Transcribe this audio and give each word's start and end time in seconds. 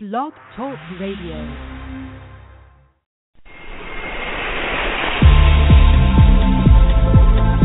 Blog 0.00 0.32
Talk 0.54 0.78
Radio. 1.00 1.42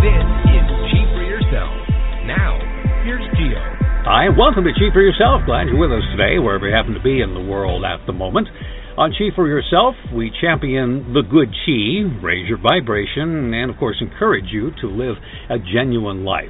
This 0.02 0.26
is 0.50 0.66
Chi 0.90 1.02
for 1.14 1.22
Yourself. 1.22 1.78
Now, 2.26 2.58
here's 3.06 3.22
Geo. 3.38 3.62
Hi, 4.10 4.30
welcome 4.36 4.64
to 4.64 4.74
Chi 4.74 4.90
for 4.92 5.02
Yourself. 5.02 5.46
Glad 5.46 5.68
you're 5.68 5.78
with 5.78 5.92
us 5.92 6.02
today, 6.18 6.40
wherever 6.40 6.68
you 6.68 6.74
happen 6.74 6.96
to 6.96 7.04
be 7.04 7.22
in 7.22 7.36
the 7.36 7.40
world 7.40 7.86
at 7.86 8.04
the 8.08 8.14
moment. 8.14 8.48
On 8.98 9.12
Chi 9.12 9.30
for 9.36 9.48
Yourself, 9.48 9.94
we 10.12 10.34
champion 10.42 11.14
the 11.14 11.22
good 11.22 11.54
chi, 11.54 12.02
raise 12.26 12.50
your 12.50 12.58
vibration, 12.58 13.54
and 13.54 13.70
of 13.70 13.78
course 13.78 14.02
encourage 14.02 14.50
you 14.50 14.72
to 14.82 14.88
live 14.88 15.18
a 15.52 15.60
genuine 15.60 16.26
life. 16.26 16.50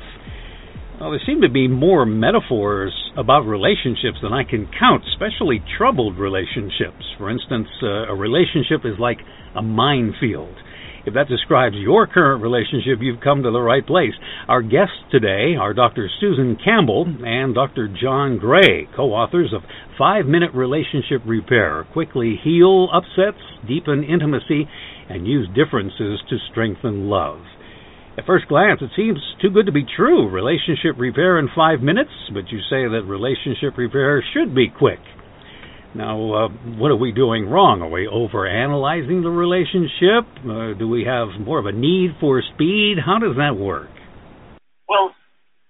Well, 1.04 1.12
there 1.12 1.22
seem 1.26 1.42
to 1.42 1.50
be 1.50 1.68
more 1.68 2.06
metaphors 2.06 2.94
about 3.18 3.42
relationships 3.42 4.20
than 4.24 4.32
I 4.32 4.46
can 4.46 4.70
count, 4.80 5.04
especially 5.12 5.62
troubled 5.78 6.18
relationships. 6.18 7.04
For 7.18 7.30
instance, 7.30 7.68
uh, 7.84 8.08
a 8.08 8.16
relationship 8.16 8.86
is 8.86 8.98
like 8.98 9.18
a 9.54 9.62
minefield. 9.62 10.56
If 11.06 11.14
that 11.16 11.28
describes 11.28 11.76
your 11.76 12.08
current 12.08 12.42
relationship, 12.42 13.00
you've 13.02 13.20
come 13.20 13.44
to 13.44 13.52
the 13.52 13.60
right 13.60 13.86
place. 13.86 14.14
Our 14.48 14.62
guests 14.62 14.96
today 15.12 15.58
are 15.60 15.74
Dr. 15.74 16.10
Susan 16.22 16.56
Campbell 16.64 17.04
and 17.04 17.54
Dr. 17.54 17.90
John 18.02 18.38
Gray, 18.38 18.88
co 18.96 19.12
authors 19.12 19.52
of 19.54 19.64
Five 19.98 20.26
Minute 20.26 20.54
Relationship 20.54 21.20
Repair. 21.26 21.86
Quickly 21.92 22.40
heal 22.42 22.88
upsets, 22.94 23.44
deepen 23.68 24.06
intimacy, 24.06 24.70
and 25.10 25.28
use 25.28 25.50
differences 25.54 26.24
to 26.30 26.38
strengthen 26.50 27.10
love. 27.10 27.42
At 28.16 28.28
first 28.28 28.48
glance, 28.48 28.80
it 28.82 28.92
seems 28.96 29.18
too 29.42 29.50
good 29.50 29.66
to 29.66 29.72
be 29.72 29.86
true. 29.98 30.30
Relationship 30.30 31.02
repair 31.02 31.40
in 31.40 31.50
five 31.56 31.82
minutes, 31.82 32.14
but 32.32 32.46
you 32.54 32.60
say 32.70 32.86
that 32.86 33.10
relationship 33.10 33.76
repair 33.76 34.24
should 34.34 34.54
be 34.54 34.70
quick. 34.70 35.00
Now, 35.96 36.18
uh, 36.18 36.50
what 36.78 36.90
are 36.90 36.98
we 36.98 37.12
doing 37.12 37.50
wrong? 37.50 37.82
Are 37.82 37.90
we 37.90 38.06
overanalyzing 38.06 39.26
the 39.26 39.34
relationship? 39.34 40.30
Uh, 40.42 40.78
do 40.78 40.86
we 40.90 41.06
have 41.06 41.42
more 41.42 41.58
of 41.58 41.66
a 41.66 41.74
need 41.74 42.18
for 42.22 42.42
speed? 42.54 43.02
How 43.02 43.18
does 43.18 43.38
that 43.38 43.58
work? 43.58 43.90
Well, 44.86 45.14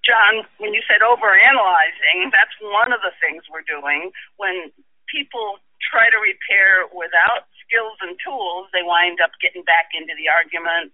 John, 0.04 0.44
when 0.60 0.76
you 0.76 0.84
said 0.84 1.00
overanalyzing, 1.00 2.28
that's 2.32 2.56
one 2.60 2.92
of 2.92 3.00
the 3.08 3.16
things 3.24 3.44
we're 3.48 3.68
doing. 3.68 4.12
When 4.36 4.72
people 5.08 5.64
try 5.80 6.12
to 6.12 6.20
repair 6.20 6.88
without 6.92 7.48
skills 7.74 7.98
and 8.06 8.14
tools, 8.22 8.70
they 8.70 8.86
wind 8.86 9.18
up 9.18 9.34
getting 9.42 9.66
back 9.66 9.90
into 9.98 10.14
the 10.14 10.30
argument, 10.30 10.94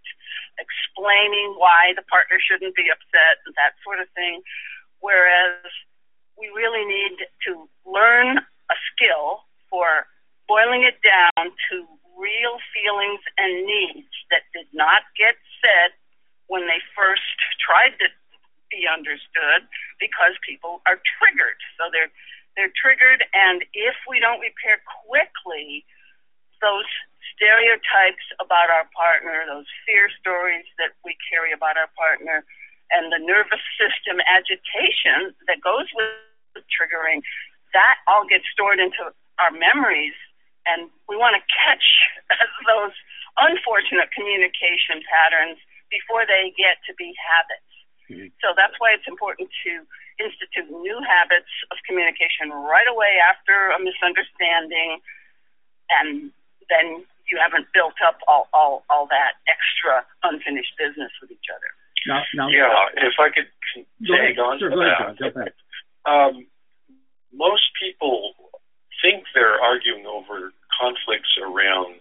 explaining 0.55 1.59
why 1.59 1.91
the 1.99 2.07
partner 2.07 2.39
shouldn't 2.39 2.71
be 2.71 2.87
upset, 2.87 3.43
and 3.43 3.51
that 3.59 3.75
sort 3.83 3.99
of 3.99 4.07
thing. 4.15 4.39
Whereas 5.03 5.67
we 6.39 6.47
really 6.55 6.87
need 6.87 7.19
to 7.51 7.67
learn 7.83 8.39
a 8.39 8.77
skill 8.95 9.43
for 9.67 10.07
boiling 10.47 10.87
it 10.87 11.03
down 11.03 11.51
to 11.67 11.75
real 12.15 12.63
feelings 12.71 13.19
and 13.35 13.67
needs 13.67 14.15
that 14.31 14.47
did 14.55 14.71
not 14.71 15.03
get 15.19 15.35
said 15.59 15.91
when 16.47 16.63
they 16.67 16.79
first 16.95 17.35
tried 17.59 17.95
to 17.99 18.07
be 18.71 18.87
understood 18.87 19.67
because 19.99 20.35
people 20.47 20.79
are 20.87 20.99
triggered. 21.19 21.59
So 21.75 21.91
they're 21.91 22.11
they're 22.57 22.73
triggered 22.75 23.23
and 23.31 23.63
if 23.71 23.95
we 24.09 24.19
don't 24.19 24.43
repair 24.43 24.83
quickly 24.83 25.85
those 26.61 26.87
stereotypes 27.35 28.25
about 28.43 28.67
our 28.67 28.87
partner, 28.91 29.47
those 29.47 29.67
fear 29.87 30.11
stories 30.19 30.67
that 30.77 30.95
we 31.07 31.15
carry 31.31 31.55
about 31.55 31.79
our 31.79 31.89
partner 31.95 32.43
and 32.91 33.13
the 33.13 33.21
nervous 33.21 33.63
system 33.77 34.19
agitation 34.27 35.31
that 35.47 35.61
goes 35.61 35.87
with 35.95 36.65
triggering 36.73 37.21
that 37.73 38.01
all 38.07 38.25
gets 38.25 38.45
stored 38.51 38.79
into 38.79 39.13
our 39.37 39.53
memories, 39.53 40.15
and 40.65 40.89
we 41.07 41.15
want 41.15 41.37
to 41.37 41.43
catch 41.47 41.85
those 42.69 42.93
unfortunate 43.37 44.11
communication 44.11 45.01
patterns 45.07 45.57
before 45.93 46.25
they 46.25 46.53
get 46.57 46.81
to 46.85 46.93
be 46.97 47.13
habits. 47.17 47.71
Mm-hmm. 48.09 48.29
So 48.41 48.57
that's 48.57 48.75
why 48.81 48.93
it's 48.97 49.05
important 49.07 49.49
to 49.65 49.85
institute 50.19 50.67
new 50.67 50.99
habits 51.05 51.49
of 51.71 51.77
communication 51.87 52.51
right 52.51 52.89
away 52.89 53.21
after 53.21 53.71
a 53.71 53.79
misunderstanding, 53.79 54.99
and 55.89 56.33
then 56.69 57.03
you 57.29 57.37
haven't 57.41 57.67
built 57.73 57.97
up 58.05 58.17
all, 58.27 58.47
all, 58.53 58.83
all 58.89 59.07
that 59.09 59.37
extra 59.45 60.05
unfinished 60.23 60.73
business 60.77 61.11
with 61.21 61.31
each 61.31 61.49
other. 61.53 61.69
Now, 62.07 62.23
now, 62.33 62.47
yeah, 62.47 62.89
if 62.95 63.13
I 63.19 63.29
could 63.29 63.49
tag 64.07 64.39
on 64.39 64.59
sure, 64.59 64.69
to 64.69 65.31
that. 65.35 65.53
Um, 66.09 66.47
most 67.33 67.69
people 67.79 68.33
think 69.01 69.23
they're 69.33 69.61
arguing 69.61 70.05
over 70.05 70.53
conflicts 70.73 71.37
around 71.41 71.99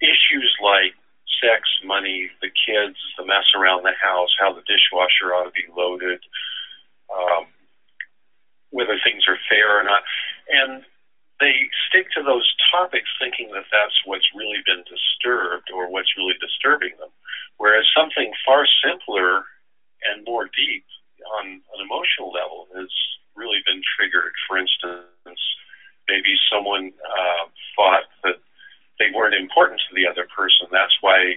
issues 0.00 0.52
like 0.62 0.94
sex, 1.40 1.64
money, 1.84 2.30
the 2.40 2.48
kids, 2.48 2.96
the 3.18 3.24
mess 3.24 3.48
around 3.56 3.84
the 3.84 3.96
house, 4.00 4.30
how 4.38 4.52
the 4.52 4.64
dishwasher 4.68 5.34
ought 5.34 5.44
to 5.44 5.52
be 5.52 5.66
loaded, 5.74 6.20
um, 7.12 7.46
whether 8.70 9.00
things 9.02 9.24
are 9.28 9.38
fair 9.48 9.80
or 9.80 9.84
not. 9.84 10.02
And 10.48 10.84
they 11.40 11.68
stick 11.88 12.08
to 12.16 12.22
those 12.22 12.48
topics 12.72 13.08
thinking 13.20 13.52
that 13.52 13.68
that's 13.70 13.96
what's 14.04 14.26
really 14.34 14.62
been 14.64 14.84
disturbed 14.88 15.68
or 15.72 15.90
what's 15.90 16.12
really 16.16 16.36
disturbing 16.40 16.96
them. 16.98 17.12
Whereas 17.58 17.84
something 17.92 18.32
far 18.44 18.64
simpler 18.80 19.44
and 20.04 20.24
more 20.24 20.48
deep 20.56 20.84
on 21.40 21.60
an 21.60 21.80
emotional 21.80 22.32
level 22.32 22.68
is 22.80 22.92
really 23.36 23.60
been 23.66 23.82
triggered. 23.96 24.32
For 24.48 24.56
instance, 24.56 25.40
maybe 26.08 26.36
someone 26.48 26.92
uh, 27.04 27.44
thought 27.76 28.08
that 28.24 28.40
they 28.98 29.12
weren't 29.12 29.36
important 29.36 29.80
to 29.88 29.92
the 29.94 30.08
other 30.08 30.26
person. 30.32 30.68
That's 30.72 30.96
why 31.00 31.36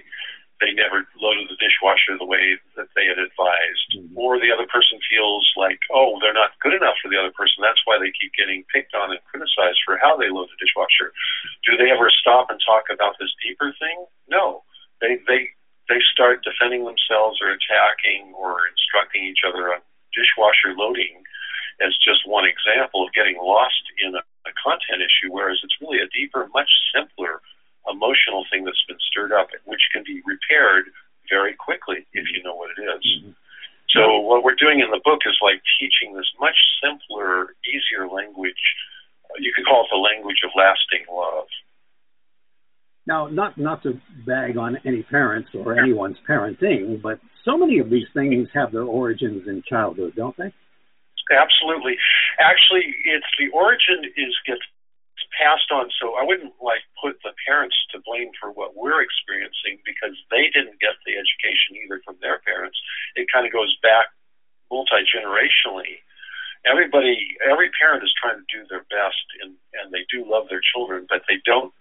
they 0.60 0.76
never 0.76 1.08
loaded 1.16 1.48
the 1.48 1.56
dishwasher 1.56 2.20
the 2.20 2.28
way 2.28 2.60
that 2.76 2.92
they 2.92 3.08
had 3.08 3.16
advised. 3.16 3.96
Mm-hmm. 3.96 4.16
Or 4.16 4.36
the 4.36 4.52
other 4.52 4.68
person 4.68 5.00
feels 5.08 5.48
like, 5.56 5.80
oh, 5.88 6.20
they're 6.20 6.36
not 6.36 6.56
good 6.60 6.76
enough 6.76 7.00
for 7.00 7.08
the 7.08 7.16
other 7.16 7.32
person. 7.32 7.64
That's 7.64 7.80
why 7.88 7.96
they 7.96 8.12
keep 8.12 8.36
getting 8.36 8.68
picked 8.68 8.92
on 8.92 9.10
and 9.10 9.24
criticized 9.24 9.80
for 9.82 9.96
how 9.96 10.20
they 10.20 10.28
load 10.28 10.52
the 10.52 10.60
dishwasher. 10.60 11.16
Do 11.64 11.80
they 11.80 11.88
ever 11.88 12.12
stop 12.12 12.52
and 12.52 12.60
talk 12.60 12.92
about 12.92 13.16
this 13.16 13.32
deeper 13.40 13.72
thing? 13.80 14.04
No. 14.28 14.62
They 15.00 15.16
they 15.24 15.56
they 15.88 15.98
start 16.12 16.44
defending 16.44 16.84
themselves 16.84 17.40
or 17.40 17.50
attacking 17.50 18.36
or 18.36 18.68
instructing 18.68 19.24
each 19.24 19.42
other 19.48 19.72
on 19.72 19.80
dishwasher 20.12 20.76
loading 20.76 21.24
as 21.80 21.96
just 22.04 22.28
one 22.28 22.44
example 22.44 23.02
of 23.02 23.16
getting 23.16 23.40
lost 23.40 23.80
in 23.96 24.12
a, 24.12 24.22
a 24.44 24.52
content 24.60 25.00
issue, 25.00 25.32
whereas 25.32 25.56
it's 25.64 25.80
really 25.80 26.04
a 26.04 26.12
deeper, 26.12 26.46
much 26.52 26.68
simpler 26.92 27.40
emotional 27.88 28.44
thing 28.50 28.64
that's 28.64 28.84
been 28.88 29.00
stirred 29.08 29.32
up, 29.32 29.48
which 29.64 29.80
can 29.92 30.02
be 30.04 30.20
repaired 30.26 30.90
very 31.28 31.54
quickly 31.54 32.04
if 32.12 32.26
you 32.34 32.42
know 32.42 32.54
what 32.54 32.70
it 32.76 32.80
is. 32.82 33.04
Mm-hmm. 33.04 33.32
So 33.94 34.20
what 34.20 34.44
we're 34.44 34.58
doing 34.58 34.80
in 34.80 34.90
the 34.90 35.00
book 35.02 35.20
is 35.26 35.34
like 35.42 35.62
teaching 35.78 36.14
this 36.14 36.28
much 36.38 36.56
simpler, 36.78 37.56
easier 37.66 38.06
language. 38.06 38.60
You 39.38 39.52
could 39.54 39.66
call 39.66 39.86
it 39.86 39.90
the 39.90 39.98
language 39.98 40.42
of 40.44 40.50
lasting 40.54 41.06
love. 41.10 41.46
Now, 43.06 43.26
not 43.26 43.58
not 43.58 43.82
to 43.82 43.98
bag 44.26 44.56
on 44.56 44.78
any 44.84 45.02
parents 45.02 45.50
or 45.54 45.78
anyone's 45.78 46.18
parenting, 46.28 47.02
but 47.02 47.18
so 47.44 47.56
many 47.56 47.78
of 47.78 47.90
these 47.90 48.06
things 48.14 48.48
have 48.54 48.70
their 48.70 48.84
origins 48.84 49.48
in 49.48 49.62
childhood, 49.68 50.12
don't 50.14 50.36
they? 50.36 50.52
Absolutely. 51.30 51.96
Actually, 52.38 52.94
it's 53.06 53.26
the 53.38 53.48
origin 53.54 54.04
is 54.16 54.34
gets 54.46 54.62
passed 55.34 55.70
on. 55.70 55.90
So 56.00 56.14
I 56.14 56.24
wouldn't 56.24 56.54
like 56.62 56.82
put 57.00 57.18
the 57.22 57.32
parents 57.46 57.76
to 57.92 58.02
blame 58.04 58.30
for 58.38 58.50
what 58.50 58.76
we're 58.76 59.02
experiencing 59.02 59.78
because 59.84 60.14
they 60.30 60.50
didn't 60.50 60.80
get 60.80 60.98
the 61.06 61.16
education 61.16 61.78
either 61.84 62.00
from 62.04 62.16
their 62.20 62.40
parents. 62.42 62.78
It 63.16 63.30
kind 63.32 63.46
of 63.46 63.52
goes 63.52 63.74
back 63.82 64.10
multi 64.70 65.02
generationally. 65.06 66.02
Everybody, 66.66 67.38
every 67.40 67.70
parent 67.72 68.04
is 68.04 68.12
trying 68.20 68.36
to 68.36 68.48
do 68.52 68.68
their 68.68 68.84
best, 68.92 69.24
and 69.40 69.56
and 69.80 69.92
they 69.92 70.04
do 70.12 70.28
love 70.28 70.48
their 70.50 70.60
children, 70.60 71.06
but 71.08 71.22
they 71.26 71.40
don't 71.46 71.72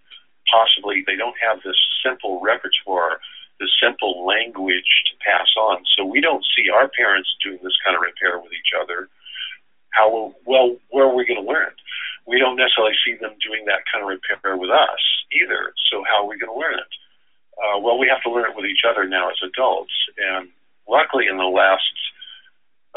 possibly 0.48 1.04
they 1.06 1.20
don't 1.20 1.36
have 1.42 1.60
this 1.64 1.78
simple 2.04 2.40
repertoire 2.42 3.20
the 3.60 3.68
simple 3.84 4.26
language 4.26 5.04
to 5.12 5.20
pass 5.20 5.52
on. 5.60 5.84
So 5.98 6.06
we 6.06 6.22
don't 6.22 6.46
see 6.56 6.72
our 6.72 6.88
parents 6.88 7.28
doing 7.44 7.60
this 7.62 7.76
kind 7.84 7.92
of 7.92 8.02
repair 8.02 8.40
with 8.40 8.54
each 8.56 8.72
other 8.72 9.10
how 9.92 10.34
well 10.46 10.78
where 10.90 11.06
are 11.06 11.16
we 11.16 11.26
going 11.26 11.44
to 11.44 11.48
learn? 11.48 11.72
We 12.30 12.38
don't 12.38 12.62
necessarily 12.62 12.94
see 13.02 13.18
them 13.18 13.34
doing 13.42 13.66
that 13.66 13.82
kind 13.90 14.06
of 14.06 14.14
repair 14.14 14.54
with 14.54 14.70
us 14.70 15.02
either. 15.34 15.74
So 15.90 16.06
how 16.06 16.22
are 16.22 16.30
we 16.30 16.38
going 16.38 16.54
to 16.54 16.62
learn 16.62 16.78
it? 16.78 16.94
Uh, 17.58 17.82
well, 17.82 17.98
we 17.98 18.06
have 18.06 18.22
to 18.24 18.30
learn 18.30 18.46
it 18.46 18.56
with 18.56 18.70
each 18.70 18.86
other 18.86 19.10
now 19.10 19.34
as 19.34 19.42
adults. 19.42 19.92
And 20.16 20.54
luckily, 20.86 21.26
in 21.26 21.42
the 21.42 21.50
last 21.50 21.90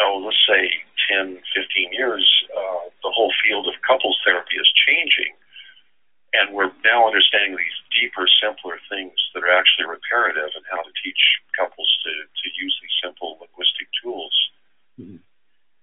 oh, 0.01 0.23
let's 0.25 0.41
say 0.49 0.71
10, 1.11 1.37
15 1.53 1.93
years, 1.93 2.25
uh, 2.53 2.89
the 3.03 3.13
whole 3.13 3.33
field 3.45 3.69
of 3.69 3.75
couples 3.85 4.17
therapy 4.25 4.57
is 4.57 4.71
changing. 4.89 5.37
And 6.33 6.57
we're 6.57 6.73
now 6.81 7.05
understanding 7.05 7.61
these 7.61 7.79
deeper, 7.93 8.25
simpler 8.41 8.81
things 8.89 9.13
that 9.35 9.45
are 9.45 9.53
actually 9.53 9.85
reparative 9.85 10.49
and 10.57 10.65
how 10.65 10.81
to 10.81 10.93
teach 11.05 11.21
couples 11.53 11.91
to, 12.09 12.13
to 12.25 12.47
use 12.57 12.73
these 12.81 12.97
simple 13.05 13.37
linguistic 13.37 13.93
tools. 14.01 14.33
Mm-hmm. 14.97 15.21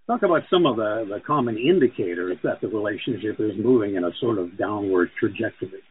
Talk 0.09 0.25
about 0.25 0.41
some 0.49 0.65
of 0.65 0.81
the, 0.81 1.05
the 1.05 1.21
common 1.21 1.53
indicators 1.53 2.41
that 2.41 2.57
the 2.65 2.67
relationship 2.67 3.37
is 3.37 3.53
moving 3.61 3.93
in 3.93 4.01
a 4.01 4.09
sort 4.17 4.41
of 4.41 4.57
downward 4.57 5.13
trajectory? 5.21 5.85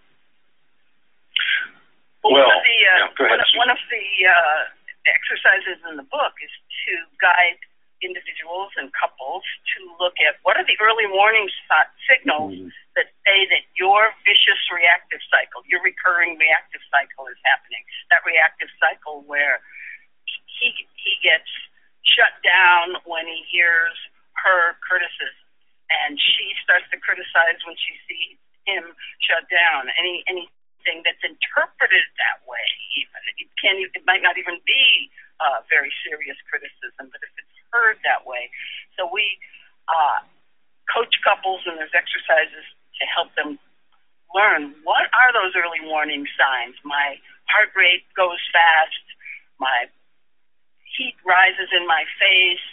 Well, 2.26 2.34
Well, 2.34 2.42
one 2.42 2.50
of 2.50 2.66
the, 2.66 2.78
uh, 2.82 2.98
yeah, 2.98 3.30
one, 3.30 3.38
of, 3.38 3.48
one 3.54 3.70
of 3.70 3.78
the 3.94 4.06
uh, 4.26 4.60
exercises 5.06 5.78
in 5.86 5.94
the 5.94 6.08
book 6.10 6.34
is 6.42 6.50
to 6.90 6.92
guide 7.22 7.62
individuals 8.02 8.74
and 8.74 8.90
couples 8.90 9.46
to 9.74 9.86
look 10.02 10.18
at 10.26 10.38
what 10.42 10.58
are 10.58 10.66
the 10.66 10.74
early 10.82 11.06
warning 11.10 11.46
si- 11.66 11.94
signals 12.10 12.54
Mhm. 12.54 12.70
that 12.98 13.10
say 13.26 13.46
that 13.50 13.62
your 13.78 14.14
vicious 14.26 14.58
reactive 14.70 15.22
cycle, 15.30 15.62
your 15.66 15.82
recurring 15.82 16.38
reactive 16.38 16.82
cycle 16.90 17.26
is 17.30 17.38
happening. 17.46 17.82
That 18.10 18.22
reactive 18.26 18.70
cycle 18.82 19.22
where 19.26 19.62
he 20.26 20.74
he 20.94 21.18
gets 21.22 21.50
shut 22.14 22.34
down 22.44 23.00
when 23.04 23.26
he 23.26 23.44
hears 23.50 23.96
her 24.38 24.78
criticism, 24.84 25.44
and 25.90 26.16
she 26.16 26.54
starts 26.62 26.86
to 26.94 26.98
criticize 27.00 27.58
when 27.66 27.76
she 27.76 27.94
sees 28.06 28.36
him 28.68 28.84
shut 29.24 29.48
down. 29.50 29.90
Any 29.98 30.22
anything 30.28 31.02
that's 31.04 31.20
interpreted 31.24 32.06
that 32.20 32.38
way, 32.46 32.66
even 33.00 33.20
it 33.40 33.50
can 33.58 33.74
it 33.82 34.04
might 34.06 34.22
not 34.22 34.38
even 34.38 34.60
be 34.64 35.10
uh, 35.40 35.64
very 35.68 35.90
serious 36.06 36.38
criticism, 36.46 37.10
but 37.10 37.20
if 37.24 37.32
it's 37.36 37.56
heard 37.72 38.00
that 38.04 38.24
way, 38.24 38.48
so 38.96 39.04
we 39.08 39.36
uh, 39.88 40.24
coach 40.88 41.12
couples 41.20 41.60
and 41.68 41.76
there's 41.76 41.92
exercises 41.92 42.64
to 42.96 43.04
help 43.08 43.28
them 43.36 43.60
learn 44.34 44.76
what 44.84 45.08
are 45.16 45.32
those 45.32 45.56
early 45.56 45.80
warning 45.84 46.24
signs. 46.36 46.76
My 46.84 47.16
heart 47.48 47.72
rate 47.76 48.04
goes 48.16 48.40
fast. 48.52 49.04
My 49.60 49.88
heat 50.98 51.14
rises 51.22 51.70
in 51.70 51.86
my 51.86 52.02
face. 52.18 52.66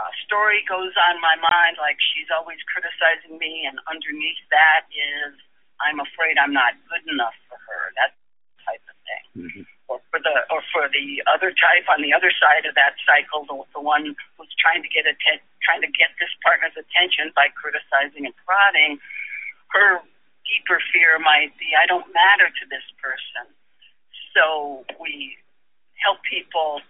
A 0.00 0.08
story 0.24 0.64
goes 0.64 0.96
on 0.96 1.20
my 1.20 1.36
mind 1.36 1.76
like 1.76 2.00
she's 2.00 2.32
always 2.32 2.58
criticizing 2.72 3.36
me, 3.36 3.68
and 3.68 3.76
underneath 3.84 4.40
that 4.48 4.88
is 4.88 5.36
I'm 5.84 6.00
afraid 6.00 6.40
I'm 6.40 6.56
not 6.56 6.72
good 6.88 7.04
enough 7.12 7.36
for 7.52 7.60
her. 7.60 7.82
That 8.00 8.16
type 8.64 8.84
of 8.88 8.96
thing. 9.04 9.24
Mhm. 9.36 9.62
Or 9.92 10.00
for 10.08 10.20
the 10.22 10.34
or 10.48 10.62
for 10.72 10.88
the 10.88 11.20
other 11.28 11.52
type 11.52 11.84
on 11.92 12.00
the 12.00 12.14
other 12.16 12.30
side 12.32 12.64
of 12.64 12.74
that 12.80 12.94
cycle, 13.04 13.44
the, 13.44 13.56
the 13.76 13.82
one 13.82 14.16
who's 14.38 14.54
trying 14.56 14.82
to 14.82 14.88
get 14.88 15.04
atten- 15.04 15.44
trying 15.60 15.82
to 15.82 15.90
get 15.92 16.14
this 16.18 16.32
partner's 16.46 16.76
attention 16.78 17.32
by 17.36 17.48
criticizing 17.52 18.24
and 18.24 18.34
prodding. 18.46 19.00
Her 19.74 20.00
deeper 20.46 20.80
fear 20.94 21.18
might 21.18 21.52
be 21.58 21.74
I 21.74 21.86
don't 21.86 22.06
matter 22.14 22.48
to 22.48 22.64
this 22.70 22.86
person. 23.02 23.50
So 24.32 24.86
we 25.02 25.36
help 25.98 26.22
people 26.22 26.80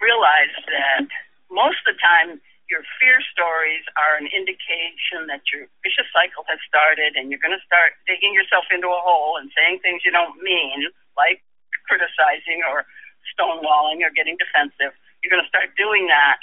realize 0.00 0.54
that 0.70 1.06
most 1.50 1.82
of 1.84 1.94
the 1.94 1.98
time 2.00 2.40
your 2.72 2.80
fear 2.96 3.20
stories 3.28 3.84
are 4.00 4.16
an 4.16 4.24
indication 4.32 5.28
that 5.28 5.44
your 5.52 5.68
vicious 5.84 6.08
cycle 6.08 6.40
has 6.48 6.56
started 6.64 7.20
and 7.20 7.28
you're 7.28 7.42
going 7.42 7.52
to 7.52 7.60
start 7.68 7.92
digging 8.08 8.32
yourself 8.32 8.64
into 8.72 8.88
a 8.88 9.00
hole 9.04 9.36
and 9.36 9.52
saying 9.52 9.84
things 9.84 10.00
you 10.08 10.12
don't 10.14 10.40
mean, 10.40 10.88
like 11.12 11.44
criticizing 11.84 12.64
or 12.64 12.88
stonewalling 13.36 14.00
or 14.00 14.08
getting 14.08 14.40
defensive. 14.40 14.96
You're 15.20 15.28
going 15.28 15.44
to 15.44 15.52
start 15.52 15.76
doing 15.76 16.08
that. 16.08 16.40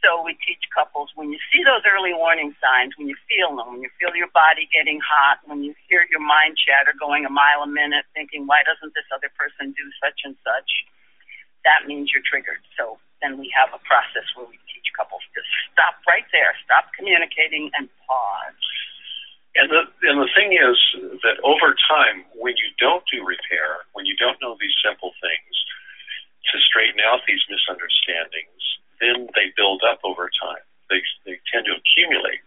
So 0.00 0.18
we 0.24 0.34
teach 0.42 0.66
couples 0.74 1.14
when 1.14 1.30
you 1.30 1.38
see 1.54 1.62
those 1.62 1.86
early 1.86 2.10
warning 2.10 2.56
signs, 2.58 2.96
when 2.98 3.06
you 3.06 3.14
feel 3.30 3.54
them, 3.54 3.78
when 3.78 3.82
you 3.86 3.92
feel 4.02 4.10
your 4.18 4.32
body 4.34 4.66
getting 4.72 4.98
hot, 4.98 5.38
when 5.46 5.62
you 5.62 5.78
hear 5.86 6.08
your 6.10 6.18
mind 6.18 6.58
chatter 6.58 6.90
going 6.98 7.22
a 7.22 7.30
mile 7.30 7.62
a 7.62 7.70
minute, 7.70 8.02
thinking, 8.10 8.48
why 8.50 8.66
doesn't 8.66 8.96
this 8.98 9.06
other 9.14 9.30
person 9.38 9.70
do 9.78 9.84
such 10.02 10.26
and 10.26 10.34
such? 10.42 10.70
That 11.64 11.86
means 11.86 12.10
you're 12.10 12.24
triggered. 12.26 12.62
So 12.76 12.98
then 13.22 13.38
we 13.38 13.52
have 13.54 13.70
a 13.70 13.80
process 13.86 14.26
where 14.34 14.46
we 14.46 14.58
teach 14.66 14.90
couples 14.98 15.22
to 15.34 15.40
stop 15.72 16.02
right 16.06 16.26
there, 16.34 16.52
stop 16.66 16.90
communicating, 16.98 17.70
and 17.78 17.88
pause. 18.06 18.62
And 19.54 19.68
the 19.68 19.84
and 20.08 20.16
the 20.16 20.32
thing 20.32 20.56
is 20.56 20.76
that 21.22 21.36
over 21.44 21.76
time, 21.76 22.24
when 22.34 22.56
you 22.56 22.72
don't 22.80 23.04
do 23.06 23.20
repair, 23.20 23.84
when 23.92 24.08
you 24.08 24.16
don't 24.16 24.40
know 24.40 24.56
these 24.56 24.74
simple 24.80 25.12
things 25.20 25.54
to 26.50 26.58
straighten 26.66 27.00
out 27.04 27.20
these 27.28 27.44
misunderstandings, 27.52 28.62
then 28.98 29.28
they 29.36 29.52
build 29.54 29.84
up 29.84 30.00
over 30.08 30.32
time. 30.32 30.64
They 30.88 31.04
they 31.28 31.36
tend 31.52 31.68
to 31.68 31.76
accumulate. 31.76 32.40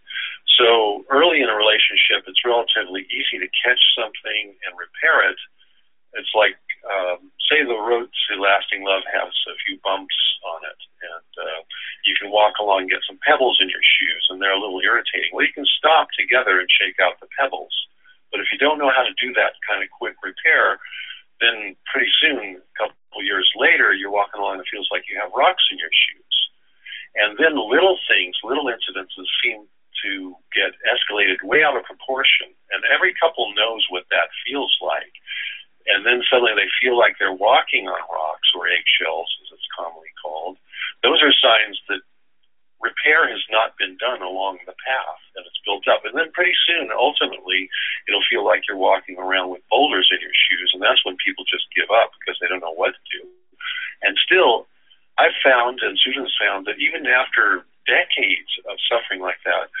So 0.58 1.04
early 1.12 1.42
in 1.42 1.48
a 1.48 1.54
relationship, 1.54 2.26
it's 2.26 2.42
relatively 2.42 3.06
easy 3.12 3.38
to 3.38 3.48
catch 3.54 3.80
something 3.94 4.56
and 4.66 4.72
repair 4.74 5.30
it. 5.30 5.38
It's 6.18 6.32
like 6.34 6.58
um, 6.88 7.30
say 7.50 7.62
the 7.62 7.78
road 7.78 8.10
to 8.10 8.32
lasting 8.40 8.82
love 8.82 9.02
has 9.10 9.32
a 9.48 9.56
few 9.66 9.78
bumps 9.82 10.16
on 10.44 10.60
it, 10.66 10.80
and 11.02 11.30
uh, 11.38 11.60
you 12.04 12.14
can 12.18 12.30
walk 12.30 12.58
along 12.60 12.86
and 12.86 12.94
get 12.94 13.06
some 13.06 13.18
pebbles 13.22 13.58
in 13.60 13.70
your 13.70 13.82
shoes, 13.82 14.24
and 14.30 14.38
they're 14.38 14.54
a 14.54 14.60
little 14.60 14.82
irritating. 14.82 15.30
Well, 15.32 15.46
you 15.46 15.54
can 15.54 15.66
stop 15.78 16.08
together 16.14 16.58
and 16.58 16.68
shake 16.70 16.98
out 17.02 17.18
the 17.18 17.30
pebbles. 17.38 17.74
But 18.30 18.40
if 18.42 18.50
you 18.50 18.58
don't 18.58 18.78
know 18.78 18.90
how 18.90 19.06
to 19.06 19.14
do 19.16 19.32
that 19.34 19.54
kind 19.62 19.82
of 19.82 19.88
quick 19.90 20.18
repair, 20.22 20.78
then 21.40 21.76
pretty 21.86 22.10
soon, 22.20 22.58
a 22.58 22.74
couple 22.76 23.22
years 23.22 23.48
later, 23.56 23.92
you're 23.92 24.12
walking 24.12 24.40
along 24.40 24.58
and 24.58 24.64
it 24.64 24.72
feels 24.72 24.88
like 24.90 25.04
you 25.08 25.18
have 25.20 25.32
rocks 25.36 25.64
in 25.70 25.78
your 25.78 25.92
shoes. 25.92 26.36
And 27.16 27.36
then 27.40 27.56
little 27.56 27.96
things, 28.08 28.36
little 28.44 28.68
incidences 28.68 29.28
seem 29.40 29.64
to 30.04 30.36
get 30.52 30.76
escalated 30.84 31.40
way 31.44 31.64
out 31.64 31.76
of 31.76 31.84
proportion. 31.84 32.52
And 32.72 32.84
every 32.92 33.14
couple 33.16 33.52
knows 33.56 33.84
what 33.88 34.04
that 34.10 34.28
feels 34.44 34.72
like. 34.84 35.12
And 35.86 36.02
then 36.04 36.22
suddenly 36.26 36.54
they 36.58 36.70
feel 36.82 36.98
like 36.98 37.14
they're 37.18 37.34
walking 37.34 37.86
on 37.86 38.00
rocks 38.10 38.50
or 38.54 38.66
eggshells, 38.66 39.30
as 39.46 39.54
it's 39.54 39.70
commonly 39.74 40.10
called. 40.18 40.58
Those 41.02 41.22
are 41.22 41.30
signs 41.30 41.78
that 41.88 42.02
repair 42.82 43.28
has 43.30 43.42
not 43.50 43.78
been 43.78 43.96
done 43.96 44.20
along 44.20 44.60
the 44.66 44.76
path 44.84 45.22
and 45.34 45.46
it's 45.46 45.62
built 45.64 45.88
up. 45.88 46.04
And 46.04 46.14
then 46.14 46.34
pretty 46.34 46.54
soon, 46.66 46.90
ultimately, 46.92 47.70
it'll 48.08 48.26
feel 48.28 48.44
like 48.44 48.66
you're 48.66 48.80
walking 48.80 49.16
around 49.16 49.50
with 49.50 49.64
boulders 49.70 50.10
in 50.12 50.20
your 50.20 50.34
shoes. 50.34 50.70
And 50.74 50.82
that's 50.82 51.02
when 51.04 51.16
people 51.22 51.44
just 51.48 51.70
give 51.72 51.88
up 51.90 52.12
because 52.18 52.36
they 52.40 52.48
don't 52.50 52.62
know 52.62 52.74
what 52.76 52.94
to 52.94 53.04
do. 53.10 53.22
And 54.02 54.18
still, 54.20 54.66
I've 55.16 55.36
found, 55.40 55.80
and 55.80 55.96
Susan's 55.96 56.34
found, 56.36 56.66
that 56.66 56.78
even 56.78 57.08
after 57.08 57.64
decades 57.88 58.52
of 58.68 58.76
suffering 58.84 59.22
like 59.22 59.40
that, 59.48 59.72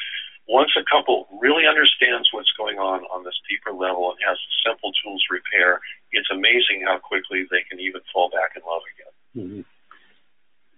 once 0.48 0.70
a 0.78 0.84
couple 0.86 1.26
really 1.40 1.66
understands 1.66 2.28
what's 2.32 2.50
going 2.56 2.78
on 2.78 3.02
on 3.10 3.24
this 3.24 3.34
deeper 3.50 3.74
level 3.74 4.10
and 4.10 4.18
has 4.26 4.38
simple 4.64 4.92
tools 5.02 5.22
to 5.26 5.34
repair, 5.34 5.80
it's 6.12 6.30
amazing 6.30 6.86
how 6.86 6.98
quickly 6.98 7.44
they 7.50 7.62
can 7.68 7.80
even 7.80 8.00
fall 8.12 8.30
back 8.30 8.54
in 8.54 8.62
love 8.62 8.82
again. 8.94 9.14
Mhm. 9.34 9.64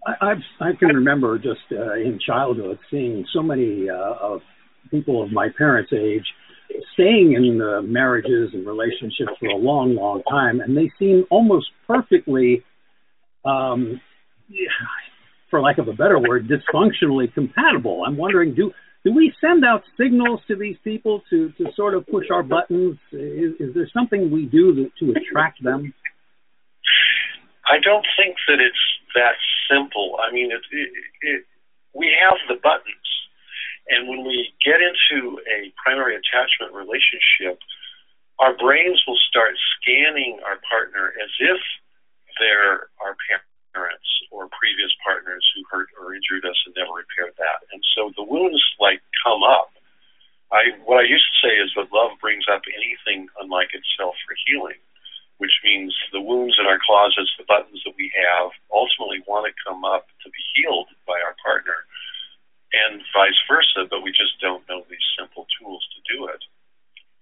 I, 0.06 0.30
I've, 0.30 0.44
I 0.60 0.72
can 0.78 0.88
remember 0.88 1.38
just 1.38 1.60
uh, 1.72 1.94
in 1.94 2.18
childhood 2.24 2.78
seeing 2.90 3.26
so 3.32 3.42
many 3.42 3.90
uh, 3.90 4.14
of 4.20 4.40
people 4.90 5.22
of 5.22 5.32
my 5.32 5.48
parents' 5.56 5.92
age 5.92 6.24
staying 6.94 7.32
in 7.32 7.60
uh, 7.60 7.82
marriages 7.82 8.50
and 8.52 8.66
relationships 8.66 9.32
for 9.40 9.48
a 9.48 9.56
long, 9.56 9.94
long 9.94 10.22
time, 10.30 10.60
and 10.60 10.76
they 10.76 10.90
seem 10.98 11.24
almost 11.30 11.66
perfectly, 11.86 12.62
um, 13.44 14.00
for 15.50 15.60
lack 15.60 15.78
of 15.78 15.88
a 15.88 15.92
better 15.92 16.18
word, 16.18 16.48
dysfunctionally 16.48 17.32
compatible. 17.32 18.04
I'm 18.06 18.16
wondering, 18.16 18.54
do 18.54 18.72
do 19.04 19.14
we 19.14 19.32
send 19.40 19.64
out 19.64 19.82
signals 19.96 20.40
to 20.48 20.56
these 20.56 20.76
people 20.82 21.22
to, 21.30 21.50
to 21.58 21.66
sort 21.76 21.94
of 21.94 22.06
push 22.06 22.26
our 22.32 22.42
buttons? 22.42 22.98
Is, 23.12 23.54
is 23.60 23.74
there 23.74 23.88
something 23.94 24.30
we 24.30 24.46
do 24.46 24.90
to, 24.98 25.10
attract 25.12 25.62
them? 25.62 25.94
I 27.66 27.78
don't 27.84 28.06
think 28.16 28.36
that 28.48 28.58
it's 28.60 28.84
that 29.14 29.36
simple. 29.70 30.16
I 30.18 30.32
mean, 30.32 30.50
it, 30.50 30.62
it, 30.72 30.90
it, 31.22 31.44
we 31.94 32.10
have 32.10 32.38
the 32.48 32.60
buttons, 32.60 33.08
and 33.88 34.08
when 34.08 34.26
we 34.26 34.52
get 34.64 34.80
into 34.80 35.38
a 35.46 35.72
primary 35.82 36.16
attachment 36.16 36.74
relationship, 36.74 37.60
our 38.38 38.56
brains 38.56 39.02
will 39.06 39.18
start 39.28 39.54
scanning 39.76 40.38
our 40.46 40.58
partner 40.68 41.12
as 41.22 41.30
if 41.40 41.60
they're 42.38 42.88
our 43.02 43.14
parents 43.74 44.08
or 44.30 44.48
previous 44.54 44.92
partners 45.04 45.44
who 45.54 45.62
hurt 45.70 45.88
or 45.96 46.14
injured 46.14 46.44
us 46.44 46.58
and 46.66 46.74
never 46.76 46.92
repaired 46.92 47.36
that. 47.38 47.64
And 47.72 47.82
so 47.94 48.12
the 48.16 48.24
wounds 48.24 48.62
like 48.80 49.02
come 49.24 49.42
up. 49.42 49.72
I 50.48 50.72
what 50.88 51.00
I 51.00 51.06
used 51.06 51.28
to 51.28 51.40
say 51.44 51.54
is 51.60 51.72
that 51.76 51.92
love 51.92 52.16
brings 52.20 52.48
up 52.48 52.64
anything 52.68 53.28
unlike 53.40 53.76
itself 53.76 54.16
for 54.24 54.34
healing 54.48 54.80
which 55.38 55.62
means 55.62 55.94
the 56.12 56.20
wounds 56.20 56.58
in 56.58 56.66
our 56.66 56.82
closets, 56.82 57.30
the 57.38 57.46
buttons 57.46 57.80
that 57.86 57.94
we 57.96 58.10
have, 58.10 58.50
ultimately 58.74 59.22
want 59.26 59.46
to 59.46 59.54
come 59.62 59.86
up 59.86 60.10
to 60.22 60.28
be 60.30 60.42
healed 60.54 60.90
by 61.06 61.14
our 61.22 61.34
partner, 61.38 61.86
and 62.74 63.00
vice 63.14 63.38
versa, 63.46 63.86
but 63.88 64.02
we 64.02 64.10
just 64.10 64.34
don't 64.42 64.66
know 64.68 64.82
these 64.90 65.08
simple 65.16 65.46
tools 65.56 65.86
to 65.94 65.98
do 66.10 66.26
it. 66.26 66.42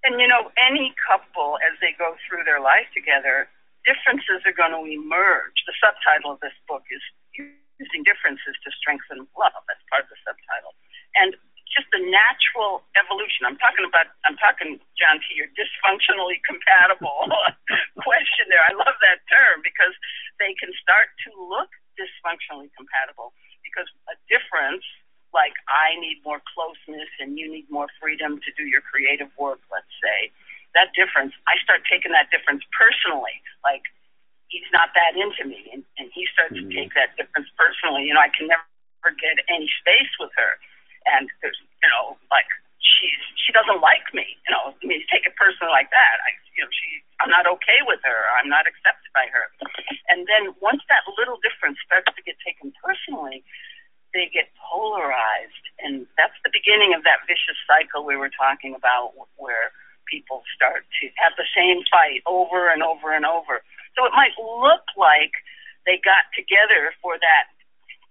And 0.03 0.19
you 0.19 0.27
know, 0.27 0.51
any 0.57 0.97
couple, 0.97 1.61
as 1.61 1.77
they 1.85 1.93
go 2.01 2.17
through 2.25 2.45
their 2.49 2.61
life 2.61 2.89
together, 2.97 3.49
differences 3.85 4.43
are 4.49 4.57
going 4.57 4.73
to 4.73 4.83
emerge. 4.89 5.36
The 6.17 6.25
subtitle 6.25 6.33
of 6.33 6.41
this 6.41 6.57
book 6.65 6.81
is 6.89 7.05
Using 7.37 8.01
Differences 8.09 8.57
to 8.65 8.73
Strengthen 8.81 9.29
Love. 9.37 9.61
That's 9.69 9.85
part 9.93 10.09
of 10.09 10.11
the 10.13 10.17
subtitle. 10.25 10.73
And 11.13 11.37
just 11.69 11.93
the 11.93 12.01
natural 12.01 12.89
evolution. 12.97 13.45
I'm 13.45 13.61
talking 13.61 13.85
about, 13.85 14.09
I'm 14.25 14.41
talking, 14.41 14.81
John, 14.97 15.21
to 15.21 15.31
your 15.37 15.53
dysfunctionally 15.53 16.41
compatible 16.41 17.29
question 18.09 18.49
there. 18.49 18.65
I 18.65 18.73
love 18.81 18.97
that 19.05 19.29
term 19.29 19.61
because 19.61 19.93
they 20.41 20.57
can 20.57 20.73
start 20.81 21.13
to 21.29 21.37
look 21.37 21.69
dysfunctionally 22.01 22.73
compatible 22.73 23.37
because 23.61 23.93
a 24.09 24.17
difference 24.33 24.89
like 25.37 25.53
I 25.69 26.01
need 26.01 26.25
more 26.25 26.41
closeness 26.49 27.13
and 27.21 27.37
you 27.37 27.45
need 27.45 27.69
more 27.69 27.93
freedom 28.01 28.41
to 28.41 28.51
do 28.57 28.65
your 28.65 28.81
creative 28.81 29.29
work, 29.37 29.61
let's 29.69 29.93
say, 30.01 30.33
that 30.73 30.97
difference, 30.97 31.37
I 31.45 31.61
start 31.61 31.85
taking 31.85 32.17
that 32.17 32.33
difference 32.33 32.65
personally. 32.73 33.37
Like 33.61 33.85
he's 34.49 34.67
not 34.73 34.95
that 34.95 35.19
into 35.19 35.45
me, 35.47 35.69
and, 35.75 35.83
and 35.99 36.11
he 36.15 36.27
starts 36.31 36.55
mm-hmm. 36.55 36.71
to 36.71 36.75
take 36.75 36.93
that 36.95 37.15
difference 37.19 37.51
personally. 37.59 38.07
You 38.07 38.15
know, 38.15 38.23
I 38.23 38.31
can 38.31 38.47
never 38.47 39.11
get 39.19 39.43
any 39.51 39.69
space 39.83 40.11
with 40.19 40.31
her, 40.39 40.59
and 41.07 41.31
there's, 41.43 41.59
you 41.83 41.91
know, 41.91 42.17
like 42.31 42.49
she's 42.79 43.23
she 43.43 43.51
doesn't 43.51 43.83
like 43.83 44.07
me. 44.15 44.27
You 44.47 44.51
know, 44.55 44.75
I 44.75 44.83
mean, 44.87 45.03
take 45.11 45.27
it 45.27 45.35
personally 45.39 45.75
like 45.75 45.91
that. 45.91 46.17
I, 46.23 46.31
you 46.55 46.63
know, 46.65 46.71
she, 46.73 47.03
I'm 47.21 47.31
not 47.31 47.47
okay 47.61 47.85
with 47.85 48.01
her. 48.07 48.21
I'm 48.39 48.49
not 48.51 48.65
accepted 48.65 49.11
by 49.13 49.29
her. 49.31 49.47
And 50.09 50.25
then 50.31 50.55
once 50.63 50.83
that 50.89 51.05
little 51.19 51.37
difference 51.43 51.79
starts 51.85 52.09
to 52.15 52.23
get 52.23 52.39
taken 52.41 52.73
personally, 52.81 53.43
they 54.15 54.31
get 54.33 54.49
polarized, 54.87 55.67
and 55.83 56.07
that's 56.15 56.39
the 56.47 56.53
beginning 56.55 56.95
of 56.95 57.03
that 57.03 57.27
vicious 57.27 57.59
cycle 57.67 58.07
we 58.07 58.15
were 58.15 58.31
talking 58.31 58.79
about, 58.79 59.19
where 59.35 59.75
people 60.07 60.47
start 60.55 60.87
to 61.03 61.11
have 61.19 61.35
the 61.35 61.47
same 61.51 61.83
fight 61.91 62.23
over 62.27 62.71
and 62.71 62.87
over 62.87 63.11
and 63.11 63.27
over. 63.27 63.67
So 63.99 64.07
it 64.07 64.15
might 64.15 64.39
look 64.39 64.87
like 64.95 65.35
they 65.83 65.99
got 65.99 66.31
together 66.39 66.95
for 67.03 67.19
that 67.19 67.51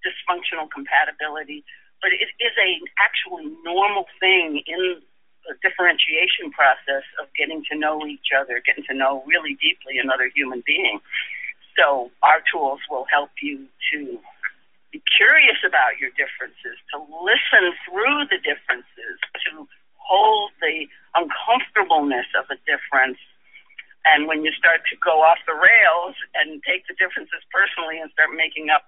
dysfunctional 0.03 0.67
compatibility, 0.67 1.63
but 2.03 2.11
it 2.11 2.27
is 2.43 2.55
a 2.59 2.83
actually 2.99 3.47
normal 3.63 4.05
thing 4.19 4.59
in 4.67 4.99
the 5.47 5.55
differentiation 5.63 6.51
process 6.51 7.07
of 7.21 7.31
getting 7.37 7.63
to 7.71 7.77
know 7.77 8.03
each 8.03 8.35
other, 8.35 8.59
getting 8.65 8.83
to 8.91 8.95
know 8.97 9.23
really 9.23 9.55
deeply 9.63 9.95
another 10.01 10.27
human 10.35 10.59
being. 10.65 10.99
So 11.77 12.11
our 12.23 12.43
tools 12.51 12.79
will 12.89 13.05
help 13.07 13.31
you 13.41 13.67
to 13.93 14.19
be 14.95 15.03
curious 15.11 15.59
about 15.67 15.99
your 15.99 16.07
differences, 16.15 16.79
to 16.95 17.03
listen 17.19 17.75
through 17.83 18.31
the 18.31 18.39
differences, 18.39 19.19
to 19.43 19.67
hold 19.99 20.55
the 20.63 20.87
uncomfortableness 21.19 22.31
of 22.39 22.47
a 22.47 22.55
difference. 22.63 23.19
And 24.07 24.23
when 24.31 24.47
you 24.47 24.55
start 24.55 24.87
to 24.87 24.95
go 25.03 25.19
off 25.19 25.43
the 25.43 25.57
rails 25.57 26.15
and 26.31 26.63
take 26.63 26.87
the 26.87 26.95
differences 26.95 27.43
personally 27.51 27.99
and 27.99 28.07
start 28.15 28.31
making 28.31 28.71
up 28.71 28.87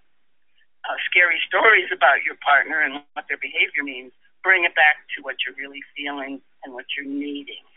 uh, 0.87 0.95
scary 1.11 1.43
stories 1.43 1.91
about 1.91 2.23
your 2.23 2.39
partner 2.39 2.79
and 2.79 3.03
what 3.11 3.27
their 3.27 3.41
behavior 3.43 3.83
means, 3.83 4.15
bring 4.47 4.63
it 4.63 4.71
back 4.79 5.03
to 5.11 5.25
what 5.27 5.35
you're 5.43 5.59
really 5.59 5.83
feeling 5.91 6.39
and 6.63 6.71
what 6.71 6.87
you're 6.95 7.09
needing. 7.09 7.67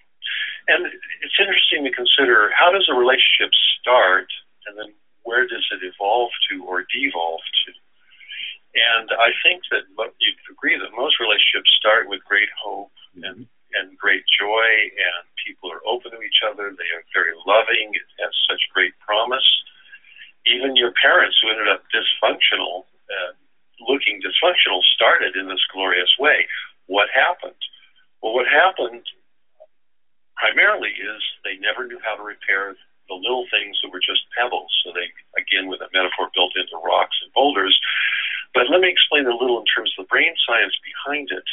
And 0.71 0.87
it's 0.87 1.39
interesting 1.41 1.83
to 1.83 1.91
consider 1.91 2.55
how 2.55 2.71
does 2.71 2.87
a 2.87 2.95
relationship 2.95 3.51
start 3.81 4.31
and 4.71 4.79
then 4.79 4.95
where 5.27 5.51
does 5.51 5.67
it 5.75 5.83
evolve 5.83 6.31
to 6.47 6.63
or 6.63 6.87
devolve 6.87 7.43
to? 7.67 7.75
And 8.71 9.11
I 9.11 9.35
think 9.43 9.67
that 9.75 9.91
you'd 9.91 10.41
agree 10.51 10.79
that 10.79 10.95
most 10.95 11.19
relationships 11.19 11.75
start 11.75 12.07
with 12.07 12.23
great 12.25 12.51
hope 12.55 12.93
and 13.19 13.47
and 13.75 13.95
great 13.99 14.27
joy, 14.27 14.67
and 14.99 15.23
people 15.39 15.71
are 15.71 15.83
open 15.87 16.11
to 16.11 16.23
each 16.23 16.43
other. 16.43 16.75
They 16.75 16.91
are 16.91 17.07
very 17.15 17.35
loving. 17.47 17.95
It 17.95 18.09
has 18.19 18.35
such 18.51 18.59
great 18.75 18.95
promise. 18.99 19.47
Even 20.47 20.75
your 20.75 20.91
parents, 20.99 21.39
who 21.39 21.51
ended 21.51 21.71
up 21.71 21.87
dysfunctional, 21.95 22.91
uh, 23.07 23.33
looking 23.87 24.19
dysfunctional, 24.19 24.83
started 24.95 25.37
in 25.37 25.47
this 25.47 25.63
glorious 25.73 26.11
way. 26.19 26.47
What 26.87 27.09
happened? 27.15 27.59
Well, 28.23 28.35
what 28.35 28.51
happened 28.51 29.07
primarily 30.35 30.91
is 30.91 31.21
they 31.45 31.61
never 31.61 31.87
knew 31.87 32.01
how 32.03 32.17
to 32.17 32.25
repair 32.25 32.75
the 33.09 33.15
little 33.15 33.47
things 33.51 33.79
that 33.83 33.93
were 33.93 34.03
just 34.03 34.25
pebbles. 34.35 34.71
So 34.83 34.91
they, 34.95 35.11
again, 35.39 35.69
with 35.69 35.83
a 35.83 35.91
metaphor 35.93 36.31
built 36.35 36.57
into 36.57 36.79
rocks 36.83 37.19
and 37.23 37.31
boulders. 37.35 37.77
But 38.55 38.67
let 38.71 38.81
me 38.81 38.91
explain 39.21 39.33
a 39.33 39.37
little 39.37 39.61
in 39.61 39.67
terms 39.69 39.93
of 39.99 40.05
the 40.05 40.09
brain 40.09 40.33
science 40.47 40.73
behind 40.81 41.29
it 41.31 41.45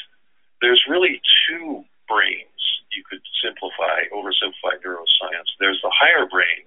there's 0.61 0.83
really 0.89 1.21
two 1.47 1.83
brains 2.07 2.61
you 2.91 3.03
could 3.05 3.21
simplify, 3.43 4.09
oversimplify 4.09 4.79
neuroscience. 4.81 5.49
There's 5.59 5.79
the 5.83 5.93
higher 5.93 6.25
brain, 6.25 6.65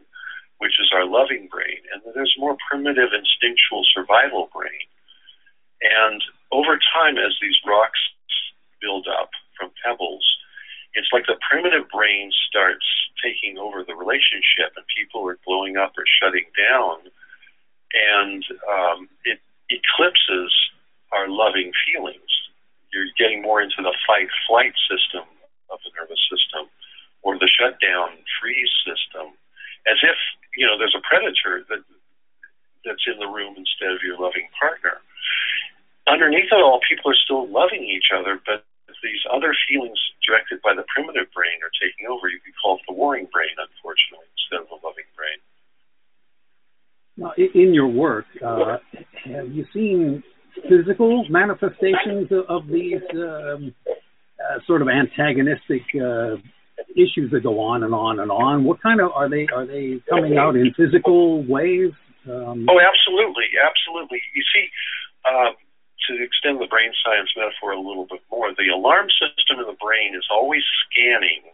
which 0.58 0.78
is 0.78 0.92
our 0.94 1.06
loving 1.06 1.48
brain, 1.50 1.82
and 1.92 2.02
then 2.04 2.12
there's 2.14 2.34
more 2.38 2.56
primitive 2.70 3.10
instinctual 3.10 3.82
survival 3.94 4.48
brain. 4.54 4.86
And 5.82 6.22
over 6.52 6.78
time, 6.92 7.16
as 7.16 7.34
these 7.40 7.56
rocks 7.66 7.98
build 8.80 9.08
up 9.08 9.30
from 9.58 9.70
pebbles, 9.82 10.22
it's 10.94 11.08
like 11.12 11.24
the 11.26 11.40
primitive 11.48 11.88
brain 11.90 12.30
starts 12.48 12.84
taking 13.22 13.58
over 13.58 13.82
the 13.82 13.94
relationship, 13.94 14.76
and 14.76 14.84
people 14.86 15.26
are 15.26 15.38
blowing 15.46 15.76
up 15.76 15.92
or 15.96 16.04
shutting 16.20 16.46
down, 16.54 17.10
and 17.90 18.44
um, 18.70 19.08
it 19.24 19.40
eclipses 19.70 20.52
our 21.10 21.26
loving 21.28 21.72
feelings 21.88 22.30
you're 22.92 23.10
getting 23.16 23.42
more 23.42 23.62
into 23.62 23.78
the 23.78 23.94
fight 24.06 24.28
flight 24.46 24.74
system 24.90 25.26
of 25.70 25.78
the 25.86 25.90
nervous 25.94 26.20
system 26.26 26.66
or 27.22 27.38
the 27.38 27.48
shutdown 27.60 28.16
freeze 28.40 28.72
system 28.88 29.36
as 29.84 30.00
if 30.00 30.16
you 30.56 30.64
know 30.64 30.80
there's 30.80 30.96
a 30.96 31.04
predator 31.04 31.60
that 31.68 31.84
that's 32.88 33.04
in 33.04 33.20
the 33.20 33.28
room 33.28 33.52
instead 33.60 33.92
of 33.92 34.00
your 34.00 34.16
loving 34.16 34.48
partner. 34.56 35.04
Underneath 36.08 36.48
it 36.48 36.64
all 36.64 36.80
people 36.88 37.12
are 37.12 37.20
still 37.28 37.44
loving 37.44 37.84
each 37.84 38.08
other 38.08 38.40
but 38.40 38.64
these 39.02 39.20
other 39.32 39.54
feelings 39.68 39.98
directed 40.26 40.60
by 40.62 40.74
the 40.74 40.84
primitive 40.92 41.32
brain 41.32 41.56
are 41.62 41.72
taking 41.80 42.06
over. 42.08 42.28
You 42.28 42.40
could 42.44 42.54
call 42.60 42.76
it 42.76 42.82
the 42.88 42.94
warring 42.94 43.28
brain 43.32 43.52
unfortunately 43.56 44.28
instead 44.36 44.64
of 44.64 44.68
the 44.68 44.80
loving 44.86 45.08
brain. 45.16 45.40
Now, 47.16 47.32
in 47.36 47.74
your 47.74 47.88
work, 47.88 48.26
uh, 48.44 48.78
have 49.24 49.52
you 49.52 49.66
seen 49.72 50.22
physical 50.68 51.24
manifestations 51.28 52.28
of, 52.48 52.66
these 52.68 53.02
um, 53.14 53.74
uh, 53.86 54.58
sort 54.66 54.82
of 54.82 54.88
antagonistic 54.88 55.82
uh, 55.96 56.36
issues 56.96 57.30
that 57.32 57.42
go 57.42 57.60
on 57.60 57.82
and 57.82 57.94
on 57.94 58.20
and 58.20 58.30
on? 58.30 58.64
What 58.64 58.82
kind 58.82 59.00
of 59.00 59.10
are 59.12 59.28
they? 59.28 59.46
Are 59.54 59.66
they 59.66 60.02
coming 60.08 60.36
out 60.36 60.56
in 60.56 60.72
physical 60.74 61.42
ways? 61.44 61.92
Um, 62.26 62.68
oh, 62.68 62.78
absolutely, 62.80 63.48
absolutely. 63.56 64.20
You 64.34 64.44
see, 64.52 64.68
um, 65.24 65.56
to 66.08 66.22
extend 66.22 66.60
the 66.60 66.68
brain 66.68 66.92
science 67.04 67.30
metaphor 67.36 67.72
a 67.72 67.80
little 67.80 68.06
bit 68.06 68.20
more, 68.30 68.52
the 68.52 68.68
alarm 68.72 69.08
system 69.16 69.60
in 69.60 69.66
the 69.66 69.76
brain 69.80 70.14
is 70.16 70.26
always 70.30 70.64
scanning 70.84 71.44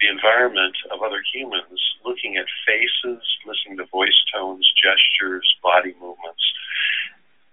the 0.00 0.08
environment 0.08 0.78
of 0.94 1.02
other 1.02 1.22
humans, 1.26 1.78
looking 2.06 2.38
at 2.38 2.46
faces, 2.62 3.18
listening 3.42 3.78
to 3.78 3.86
voice 3.90 4.14
tones, 4.30 4.62
gestures, 4.78 5.46
body 5.62 5.94
movements, 5.98 6.44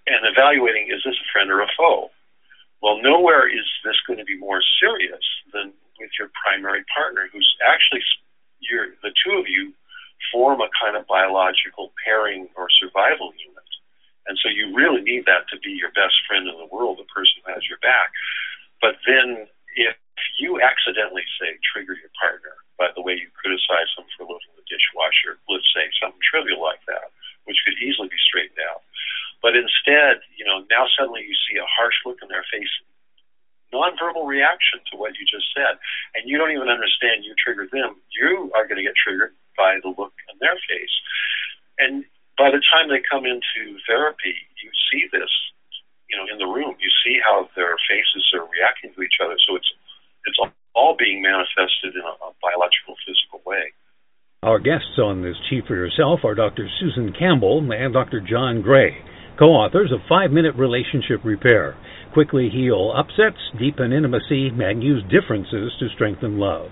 and 0.05 0.21
evaluating 0.29 0.93
is 0.93 1.01
this 1.01 1.17
a 1.17 1.27
friend 1.33 1.49
or 1.49 1.61
a 1.61 1.69
foe? 1.73 2.13
Well, 2.81 3.01
nowhere 3.01 3.49
is 3.49 3.65
this 3.81 3.97
going 4.05 4.21
to 4.21 4.25
be 4.29 4.37
more 4.37 4.61
serious 4.77 5.25
than 5.53 5.73
with 5.99 6.11
your 6.19 6.29
primary 6.35 6.83
partner, 6.91 7.29
who's 7.31 7.47
actually 7.65 8.01
you're, 8.59 8.95
the 9.03 9.13
two 9.13 9.37
of 9.37 9.47
you 9.47 9.73
form 10.31 10.61
a 10.61 10.69
kind 10.73 10.95
of 10.95 11.05
biological 11.07 11.91
pairing 12.03 12.47
or 12.55 12.67
survival 12.71 13.33
unit. 13.37 13.71
And 14.27 14.37
so 14.41 14.49
you 14.49 14.73
really 14.73 15.01
need 15.01 15.25
that 15.29 15.45
to 15.53 15.59
be 15.61 15.77
your 15.77 15.93
best 15.93 16.17
friend 16.25 16.49
in 16.49 16.57
the 16.57 16.71
world, 16.71 16.97
the 16.97 17.09
person 17.13 17.45
who 17.45 17.53
has 17.53 17.67
your 17.69 17.77
back. 17.85 18.09
But 18.81 18.97
then 19.05 19.45
if 19.77 19.95
you 20.39 20.57
accidentally 20.61 21.27
say 21.37 21.59
trigger 21.61 21.93
your 21.93 22.11
partner 22.17 22.55
by 22.79 22.89
the 22.95 23.03
way 23.03 23.15
you 23.15 23.29
criticize 23.37 23.87
them 23.95 24.07
for 24.15 24.27
loading 24.27 24.51
the 24.57 24.65
dishwasher, 24.67 25.39
let's 25.47 25.67
say 25.71 25.87
something 26.01 26.19
trivial 26.25 26.59
like 26.59 26.81
that, 26.89 27.13
which 27.45 27.61
could 27.63 27.77
easily 27.79 28.09
be 28.09 28.19
straightened 28.25 28.59
out. 28.65 28.83
But 29.39 29.55
instead, 29.55 30.25
you 30.35 30.43
know, 30.43 30.65
now 30.73 30.89
suddenly 30.97 31.23
you 31.23 31.37
see 31.45 31.61
a 31.61 31.69
harsh 31.69 31.95
look 32.03 32.19
in 32.19 32.27
their 32.27 32.43
face, 32.49 32.71
nonverbal 33.71 34.25
reaction 34.25 34.81
to 34.91 34.97
what 34.97 35.15
you 35.15 35.23
just 35.27 35.44
and 35.55 36.23
you 36.27 36.37
don't 36.37 36.51
even 36.51 36.67
understand 36.67 37.23
you 37.23 37.33
triggered 37.39 37.71
them. 37.71 37.99
You 38.11 38.51
are 38.55 38.67
going 38.67 38.79
to 38.79 38.85
get 38.85 38.97
triggered 38.99 39.33
by 39.55 39.79
the 39.81 39.89
look 39.95 40.11
on 40.27 40.35
their 40.39 40.59
face. 40.67 40.95
And 41.79 42.03
by 42.35 42.51
the 42.51 42.59
time 42.71 42.91
they 42.91 43.03
come 43.03 43.23
into 43.23 43.79
therapy, 43.87 44.35
you 44.59 44.69
see 44.91 45.07
this, 45.11 45.31
you 46.11 46.15
know, 46.19 46.27
in 46.27 46.37
the 46.39 46.47
room. 46.47 46.75
You 46.79 46.91
see 47.03 47.19
how 47.23 47.47
their 47.55 47.75
faces 47.87 48.23
are 48.35 48.47
reacting 48.51 48.91
to 48.95 48.99
each 49.03 49.19
other. 49.23 49.35
So 49.47 49.55
it's 49.55 49.71
it's 50.25 50.41
all 50.73 50.97
being 50.97 51.21
manifested 51.21 51.93
in 51.93 52.01
a, 52.01 52.13
a 52.25 52.33
biological, 52.41 52.97
physical 53.05 53.45
way. 53.45 53.71
Our 54.41 54.59
guests 54.59 54.97
on 54.97 55.21
this 55.21 55.37
Chi 55.49 55.61
for 55.67 55.75
Yourself 55.77 56.25
are 56.25 56.35
Dr. 56.35 56.67
Susan 56.79 57.13
Campbell 57.13 57.61
and 57.61 57.93
Dr. 57.93 58.19
John 58.19 58.61
Gray 58.61 58.97
co-authors 59.37 59.91
of 59.91 59.99
Five 60.07 60.31
Minute 60.31 60.55
Relationship 60.55 61.23
Repair. 61.23 61.75
Quickly 62.15 62.49
heal 62.49 62.93
upsets, 62.95 63.35
deepen 63.59 63.91
intimacy, 63.91 64.47
and 64.47 64.81
use 64.81 65.03
differences 65.11 65.73
to 65.81 65.89
strengthen 65.95 66.39
love. 66.39 66.69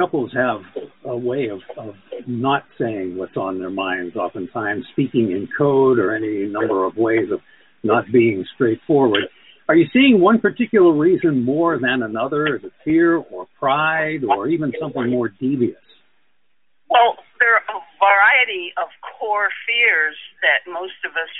Couples 0.00 0.32
have 0.34 0.62
a 1.04 1.16
way 1.16 1.46
of, 1.48 1.60
of 1.78 1.94
not 2.26 2.64
saying 2.76 3.16
what's 3.16 3.36
on 3.36 3.60
their 3.60 3.70
minds, 3.70 4.16
oftentimes 4.16 4.82
speaking 4.90 5.30
in 5.30 5.46
code 5.56 6.00
or 6.00 6.12
any 6.12 6.44
number 6.48 6.84
of 6.84 6.96
ways 6.96 7.30
of 7.32 7.38
not 7.84 8.02
being 8.12 8.44
straightforward. 8.56 9.22
Are 9.68 9.76
you 9.76 9.86
seeing 9.92 10.20
one 10.20 10.40
particular 10.40 10.92
reason 10.92 11.44
more 11.44 11.78
than 11.78 12.02
another? 12.02 12.56
Is 12.56 12.64
it 12.64 12.72
fear 12.84 13.18
or 13.18 13.46
pride 13.60 14.24
or 14.28 14.48
even 14.48 14.72
something 14.80 15.08
more 15.08 15.28
devious? 15.28 15.78
Well, 16.90 17.14
there 17.38 17.54
are 17.54 17.78
a 17.78 17.80
variety 18.02 18.72
of 18.76 18.88
core 19.20 19.50
fears 19.68 20.16
that 20.42 20.68
most 20.68 20.98
of 21.04 21.12
us 21.12 21.30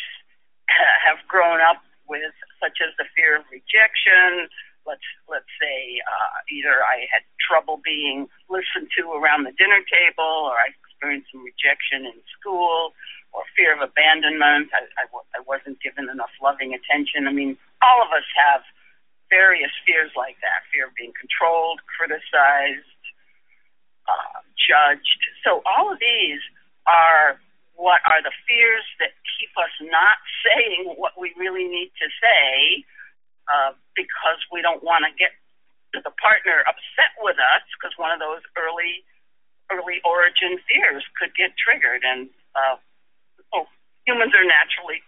have 1.04 1.26
grown 1.26 1.58
up 1.60 1.82
with, 2.08 2.34
such 2.62 2.78
as 2.82 2.94
the 2.98 3.06
fear 3.14 3.36
of 3.36 3.44
rejection. 3.50 4.48
Let's 4.86 5.04
let's 5.26 5.50
say 5.58 5.98
uh, 6.06 6.38
either 6.46 6.78
I 6.78 7.10
had 7.10 7.26
trouble 7.42 7.82
being 7.82 8.30
listened 8.46 8.86
to 8.94 9.10
around 9.18 9.42
the 9.42 9.54
dinner 9.58 9.82
table, 9.82 10.46
or 10.46 10.54
I 10.54 10.70
experienced 10.70 11.34
some 11.34 11.42
rejection 11.42 12.06
in 12.06 12.14
school, 12.38 12.94
or 13.34 13.42
fear 13.58 13.74
of 13.74 13.82
abandonment. 13.82 14.70
I, 14.70 14.86
I, 15.02 15.04
I 15.34 15.40
wasn't 15.42 15.82
given 15.82 16.06
enough 16.06 16.30
loving 16.38 16.70
attention. 16.70 17.26
I 17.26 17.34
mean, 17.34 17.58
all 17.82 17.98
of 17.98 18.14
us 18.14 18.26
have 18.38 18.62
various 19.26 19.74
fears 19.82 20.14
like 20.14 20.38
that: 20.46 20.62
fear 20.70 20.86
of 20.86 20.94
being 20.94 21.12
controlled, 21.18 21.82
criticized, 21.90 22.86
uh, 24.06 24.38
judged. 24.54 25.20
So 25.42 25.66
all 25.66 25.90
of 25.90 25.98
these 25.98 26.38
are 26.86 27.42
what 27.76 28.00
are 28.08 28.24
the 28.24 28.32
fears 28.48 28.84
that 28.98 29.12
keep 29.36 29.52
us 29.56 29.72
not 29.84 30.18
saying 30.44 30.96
what 30.96 31.14
we 31.20 31.32
really 31.36 31.64
need 31.64 31.92
to 32.00 32.08
say 32.20 32.82
uh, 33.46 33.72
because 33.94 34.40
we 34.50 34.60
don't 34.60 34.82
want 34.82 35.06
to 35.06 35.12
get 35.14 35.32
the 35.94 36.12
partner 36.20 36.60
upset 36.66 37.14
with 37.22 37.38
us 37.38 37.64
because 37.78 37.94
one 37.96 38.12
of 38.12 38.20
those 38.20 38.42
early 38.58 39.06
early 39.70 39.98
origin 40.06 40.58
fears 40.66 41.02
could 41.18 41.34
get 41.34 41.54
triggered. 41.58 42.02
And 42.06 42.30
uh, 42.54 42.76
oh, 43.54 43.66
humans 44.06 44.34
are 44.34 44.46
naturally 44.46 45.02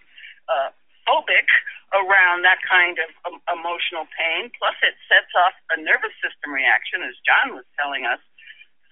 uh, 0.50 0.70
phobic 1.06 1.46
around 1.94 2.44
that 2.44 2.60
kind 2.66 2.98
of 2.98 3.10
um, 3.26 3.38
emotional 3.48 4.06
pain. 4.12 4.50
Plus 4.58 4.76
it 4.82 4.98
sets 5.06 5.30
off 5.38 5.54
a 5.72 5.78
nervous 5.80 6.14
system 6.18 6.52
reaction 6.52 7.06
as 7.06 7.14
John 7.22 7.54
was 7.54 7.66
telling 7.78 8.04
us 8.04 8.20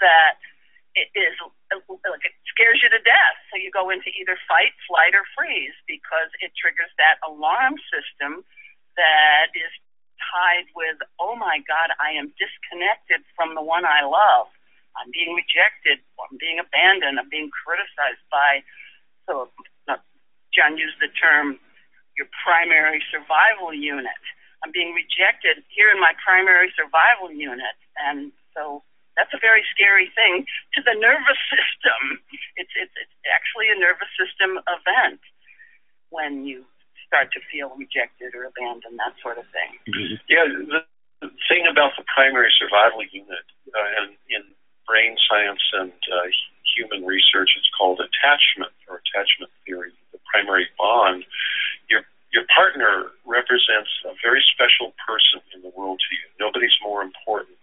that 0.00 0.38
it 0.97 1.12
is 1.12 1.37
like 2.09 2.25
it 2.25 2.33
scares 2.49 2.81
you 2.81 2.88
to 2.88 3.03
death. 3.05 3.37
So 3.53 3.61
you 3.61 3.69
go 3.69 3.93
into 3.93 4.09
either 4.17 4.41
fight, 4.49 4.73
flight, 4.88 5.12
or 5.12 5.29
freeze 5.37 5.76
because 5.85 6.33
it 6.41 6.57
triggers 6.57 6.91
that 6.97 7.21
alarm 7.21 7.76
system 7.93 8.41
that 8.97 9.53
is 9.53 9.73
tied 10.17 10.73
with, 10.73 10.97
oh 11.21 11.37
my 11.37 11.61
God, 11.69 11.93
I 12.00 12.17
am 12.17 12.33
disconnected 12.41 13.21
from 13.37 13.53
the 13.53 13.61
one 13.61 13.85
I 13.85 14.09
love. 14.09 14.49
I'm 14.97 15.12
being 15.12 15.37
rejected. 15.37 16.00
I'm 16.17 16.41
being 16.41 16.57
abandoned. 16.57 17.21
I'm 17.21 17.29
being 17.29 17.53
criticized 17.53 18.25
by. 18.33 18.65
So 19.29 19.53
uh, 19.93 20.00
John 20.57 20.81
used 20.81 20.97
the 21.05 21.12
term 21.12 21.61
your 22.17 22.33
primary 22.41 23.05
survival 23.12 23.76
unit. 23.76 24.23
I'm 24.65 24.73
being 24.73 24.97
rejected 24.97 25.61
here 25.69 25.93
in 25.93 26.00
my 26.00 26.17
primary 26.25 26.73
survival 26.73 27.29
unit, 27.29 27.76
and 28.00 28.33
so 28.57 28.81
that's 29.16 29.32
a 29.32 29.40
very 29.40 29.64
scary 29.73 30.12
thing 30.12 30.44
to 30.76 30.80
the 30.85 30.94
nervous 30.96 31.40
system. 31.52 32.20
It's, 32.56 32.73
it's, 32.76 32.94
it's 32.96 33.16
actually 33.26 33.73
a 33.73 33.78
nervous 33.80 34.12
system 34.14 34.61
event 34.68 35.20
when 36.12 36.46
you 36.46 36.64
start 37.08 37.32
to 37.32 37.40
feel 37.50 37.73
rejected 37.75 38.37
or 38.37 38.44
abandoned, 38.46 38.99
that 38.99 39.16
sort 39.23 39.38
of 39.38 39.46
thing. 39.50 39.73
Mm-hmm. 39.88 40.16
Yeah, 40.28 40.44
the, 40.46 40.80
thing 41.49 41.64
about 41.64 41.96
the 41.96 42.04
primary 42.12 42.52
survival 42.61 43.00
unit 43.08 43.46
uh, 43.73 43.90
in, 44.04 44.06
in 44.28 44.42
brain 44.85 45.16
science 45.25 45.62
and 45.73 45.96
uh, 46.12 46.28
human 46.76 47.08
research, 47.08 47.56
it's 47.56 47.70
called 47.73 47.99
attachment 48.04 48.73
or 48.87 49.00
attachment 49.00 49.50
theory. 49.64 49.96
The 50.12 50.20
primary 50.28 50.68
bond. 50.78 51.25
Your 51.88 52.04
your 52.35 52.44
partner 52.52 53.16
represents 53.25 53.90
a 54.04 54.12
very 54.20 54.44
special 54.52 54.92
person 55.00 55.40
in 55.54 55.62
the 55.62 55.73
world 55.73 56.02
to 56.04 56.11
you. 56.12 56.26
Nobody's 56.38 56.76
more 56.82 57.00
important. 57.02 57.55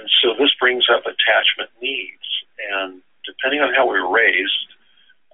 And 0.00 0.08
so 0.24 0.32
this 0.32 0.48
brings 0.56 0.88
up 0.88 1.04
attachment 1.04 1.68
needs. 1.76 2.24
And 2.72 3.04
depending 3.28 3.60
on 3.60 3.76
how 3.76 3.84
we 3.84 4.00
were 4.00 4.08
raised, 4.08 4.72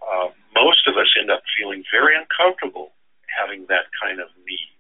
uh, 0.03 0.35
most 0.59 0.91
of 0.91 0.99
us 0.99 1.07
end 1.15 1.31
up 1.31 1.47
feeling 1.55 1.87
very 1.95 2.19
uncomfortable 2.19 2.91
having 3.31 3.71
that 3.71 3.87
kind 3.95 4.19
of 4.19 4.27
need. 4.43 4.75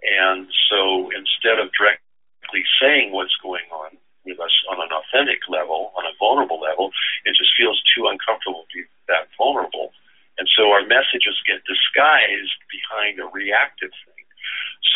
And 0.00 0.48
so 0.72 1.12
instead 1.12 1.60
of 1.60 1.68
directly 1.76 2.64
saying 2.80 3.12
what's 3.12 3.36
going 3.44 3.68
on 3.68 4.00
with 4.24 4.40
us 4.40 4.54
on 4.72 4.80
an 4.80 4.88
authentic 4.96 5.44
level, 5.44 5.92
on 5.92 6.08
a 6.08 6.16
vulnerable 6.16 6.60
level, 6.60 6.88
it 7.28 7.36
just 7.36 7.52
feels 7.52 7.76
too 7.92 8.08
uncomfortable 8.08 8.64
to 8.64 8.80
be 8.80 8.88
that 9.12 9.28
vulnerable. 9.36 9.92
And 10.40 10.48
so 10.56 10.72
our 10.72 10.88
messages 10.88 11.36
get 11.44 11.60
disguised 11.68 12.56
behind 12.72 13.20
a 13.20 13.28
reactive 13.28 13.92
thing. 14.08 14.24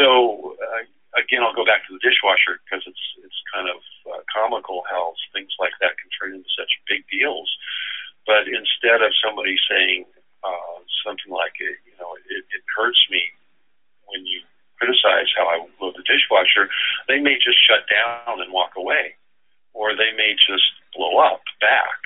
So 0.01 0.57
uh, 0.57 0.89
again, 1.17 1.41
I'll 1.43 1.57
go 1.57 1.65
back 1.65 1.89
to 1.89 1.97
the 1.97 2.03
dishwasher 2.05 2.61
because 2.63 2.85
it's 2.85 3.05
it's 3.25 3.41
kind 3.51 3.69
of 3.73 3.81
uh, 4.07 4.23
comical 4.29 4.85
how 4.87 5.17
things 5.33 5.51
like 5.59 5.75
that 5.81 5.97
can 5.97 6.13
turn 6.13 6.37
into 6.37 6.49
such 6.53 6.71
big 6.87 7.03
deals. 7.09 7.49
But 8.29 8.47
instead 8.47 9.01
of 9.01 9.17
somebody 9.25 9.57
saying 9.67 10.05
uh, 10.45 10.79
something 11.03 11.33
like, 11.33 11.57
it, 11.59 11.79
you 11.87 11.97
know, 11.99 12.15
it, 12.29 12.45
it 12.51 12.63
hurts 12.75 13.01
me 13.11 13.23
when 14.11 14.23
you 14.27 14.45
criticize 14.79 15.31
how 15.35 15.47
I 15.49 15.63
load 15.81 15.97
the 15.97 16.05
dishwasher, 16.05 16.69
they 17.09 17.19
may 17.19 17.39
just 17.41 17.59
shut 17.65 17.89
down 17.89 18.43
and 18.43 18.53
walk 18.53 18.77
away, 18.77 19.17
or 19.73 19.97
they 19.97 20.13
may 20.15 20.37
just 20.37 20.69
blow 20.95 21.19
up 21.19 21.43
back 21.59 21.99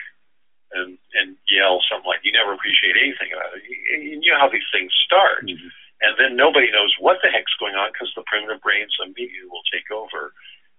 and 0.72 0.96
and 1.18 1.34
yell 1.50 1.82
something 1.90 2.06
like, 2.06 2.22
"You 2.22 2.32
never 2.32 2.54
appreciate 2.54 2.94
anything 2.94 3.34
about 3.34 3.58
it." 3.58 3.66
You 3.66 4.30
know 4.30 4.38
how 4.38 4.48
these 4.48 4.70
things 4.70 4.94
start. 5.04 5.44
Mm-hmm 5.44 5.68
and 6.00 6.16
then 6.16 6.32
nobody 6.36 6.72
knows 6.72 6.92
what 6.98 7.20
the 7.20 7.28
heck's 7.28 7.52
going 7.60 7.76
on 7.76 7.92
because 7.92 8.08
the 8.16 8.24
primitive 8.24 8.64
brains 8.64 8.92
immediately 9.04 9.48
will 9.48 9.59
take 9.72 9.90
over, 9.90 10.34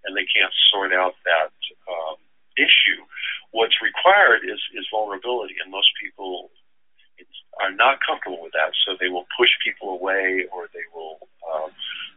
and 0.05 0.15
they 0.15 0.27
can't 0.27 0.53
sort 0.71 0.93
out 0.93 1.15
that 1.25 1.55
um, 1.89 2.17
issue. 2.57 2.99
What's 3.51 3.75
required 3.81 4.43
is 4.43 4.59
is 4.75 4.87
vulnerability, 4.91 5.55
and 5.63 5.71
most 5.71 5.91
people 5.99 6.51
are 7.59 7.71
not 7.71 7.99
comfortable 8.01 8.41
with 8.41 8.53
that, 8.53 8.71
so 8.85 8.95
they 8.97 9.09
will 9.11 9.27
push 9.37 9.51
people 9.63 9.93
away 9.93 10.47
or 10.49 10.71
they 10.73 10.87
will 10.95 11.19
um, 11.45 11.69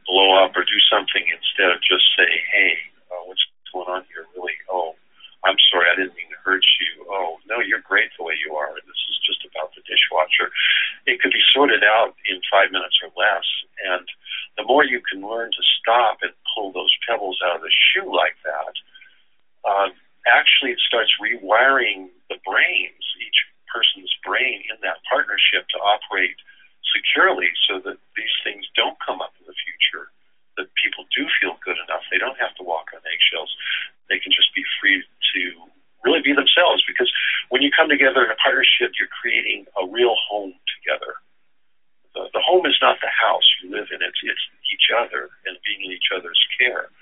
blow 0.07 0.41
up 0.41 0.57
or 0.57 0.65
do 0.65 0.81
something 0.89 1.27
instead 1.27 1.75
of 1.75 1.83
just 1.83 2.07
say, 2.17 2.31
"Hey, 2.53 2.79
uh, 3.11 3.23
what's 3.27 3.45
going 3.73 3.91
on 3.91 4.05
here?" 4.09 4.25
Really, 4.35 4.55
oh, 4.71 4.95
I'm 5.45 5.61
sorry, 5.69 5.93
I 5.93 5.97
didn't 6.01 6.17
mean 6.17 6.33
to 6.33 6.41
hurt 6.41 6.65
you. 6.81 7.05
Oh, 7.13 7.37
no, 7.45 7.61
you're 7.61 7.85
great 7.85 8.09
the 8.17 8.25
way 8.25 8.33
you 8.41 8.57
are. 8.57 8.73
This 8.81 9.03
is 9.13 9.21
just 9.29 9.45
about 9.45 9.77
the 9.77 9.85
dishwasher. 9.85 10.49
It 11.05 11.21
could 11.21 11.37
be 11.37 11.45
sorted 11.53 11.85
out 11.85 12.17
in 12.25 12.41
five 12.49 12.73
minutes 12.73 12.97
or 13.05 13.13
less. 13.13 13.45
And 13.85 14.09
the 14.57 14.65
more 14.65 14.89
you 14.89 15.05
can 15.05 15.21
learn 15.21 15.53
to 15.53 15.63
stop 15.77 16.25
and 16.25 16.33
pull 16.57 16.73
those 16.73 16.93
pebbles 17.05 17.37
out 17.45 17.61
of 17.61 17.63
the 17.63 17.73
shoe 17.93 18.09
like 18.09 18.41
that, 18.49 18.75
uh, 19.69 19.89
actually 20.33 20.73
it 20.73 20.81
starts 20.81 21.13
rewiring 21.21 22.09
the 22.33 22.41
brains, 22.49 23.05
each 23.21 23.45
person's 23.69 24.13
brain 24.25 24.65
in 24.73 24.81
that 24.81 25.05
partnership 25.05 25.69
to 25.77 25.79
operate 25.85 26.41
securely 26.89 27.53
so 27.69 27.85
that 27.85 28.01
these 28.17 28.37
things 28.41 28.65
don't 28.73 28.97
come 29.05 29.21
up 29.21 29.37
in 29.41 29.45
the 29.45 29.59
future 29.61 30.09
that 30.57 30.71
people 30.79 31.05
do 31.11 31.27
feel 31.41 31.59
good 31.63 31.79
enough. 31.87 32.07
They 32.11 32.19
don't 32.19 32.39
have 32.39 32.55
to 32.59 32.65
walk 32.65 32.95
on 32.95 33.03
eggshells. 33.03 33.51
They 34.09 34.19
can 34.19 34.31
just 34.31 34.55
be 34.55 34.63
free 34.79 35.03
to 35.03 35.41
really 36.07 36.23
be 36.23 36.37
themselves 36.37 36.85
because 36.87 37.11
when 37.49 37.63
you 37.63 37.73
come 37.73 37.89
together 37.89 38.23
in 38.23 38.31
a 38.31 38.39
partnership, 38.39 38.95
you're 38.99 39.11
creating 39.11 39.67
a 39.75 39.89
real 39.89 40.15
home 40.15 40.55
together. 40.79 41.19
The, 42.15 42.31
the 42.31 42.45
home 42.45 42.67
is 42.67 42.79
not 42.79 43.03
the 43.03 43.11
house 43.11 43.47
you 43.63 43.73
live 43.73 43.91
in, 43.91 43.99
it's, 44.05 44.21
it's 44.23 44.47
each 44.71 44.95
other 44.95 45.35
and 45.49 45.59
being 45.67 45.83
in 45.83 45.91
each 45.91 46.15
other's 46.15 46.39
care. 46.55 46.93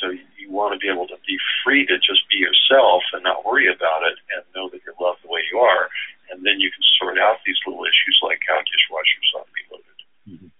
So 0.00 0.10
you, 0.10 0.24
you 0.38 0.48
want 0.48 0.72
to 0.72 0.78
be 0.80 0.88
able 0.88 1.06
to 1.08 1.18
be 1.26 1.36
free 1.74 1.82
to 1.90 1.98
just 1.98 2.22
be 2.30 2.38
yourself 2.38 3.02
and 3.10 3.26
not 3.26 3.42
worry 3.42 3.66
about 3.66 4.06
it 4.06 4.14
and 4.30 4.46
know 4.54 4.70
that 4.70 4.78
you're 4.86 4.94
loved 5.02 5.18
the 5.26 5.30
way 5.34 5.42
you 5.50 5.58
are. 5.58 5.90
And 6.30 6.46
then 6.46 6.62
you 6.62 6.70
can 6.70 6.86
sort 7.02 7.18
out 7.18 7.42
these 7.42 7.58
little 7.66 7.82
issues 7.82 8.16
like 8.22 8.38
how 8.46 8.62
dishwashers 8.62 9.28
ought 9.34 9.50
to 9.50 9.54
be 9.58 9.66
loaded. 9.66 9.98
Mm-hmm 10.30 10.54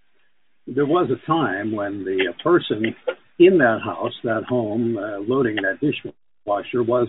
there 0.67 0.87
was 0.87 1.11
a 1.11 1.27
time 1.27 1.73
when 1.73 2.05
the 2.05 2.33
person 2.43 2.95
in 3.39 3.59
that 3.59 3.81
house, 3.85 4.13
that 4.25 4.45
home, 4.49 4.97
uh, 4.97 5.19
loading 5.19 5.57
that 5.57 5.81
dishwasher 5.81 6.83
was 6.83 7.09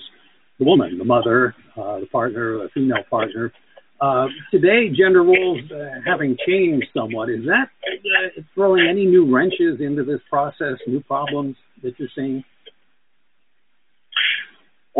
the 0.59 0.65
woman, 0.65 0.97
the 0.97 1.05
mother, 1.05 1.55
uh, 1.77 1.99
the 1.99 2.07
partner, 2.11 2.57
the 2.57 2.69
female 2.73 3.03
partner. 3.09 3.51
Uh, 4.01 4.27
today, 4.51 4.89
gender 4.89 5.23
roles 5.23 5.61
uh, 5.71 5.99
having 6.05 6.35
changed 6.45 6.87
somewhat, 6.93 7.29
is 7.29 7.45
that 7.45 7.69
uh, 7.87 8.41
throwing 8.53 8.87
any 8.89 9.05
new 9.05 9.33
wrenches 9.33 9.79
into 9.79 10.03
this 10.03 10.19
process, 10.29 10.75
new 10.85 11.01
problems 11.01 11.55
that 11.81 11.97
you're 11.97 12.09
seeing? 12.15 12.43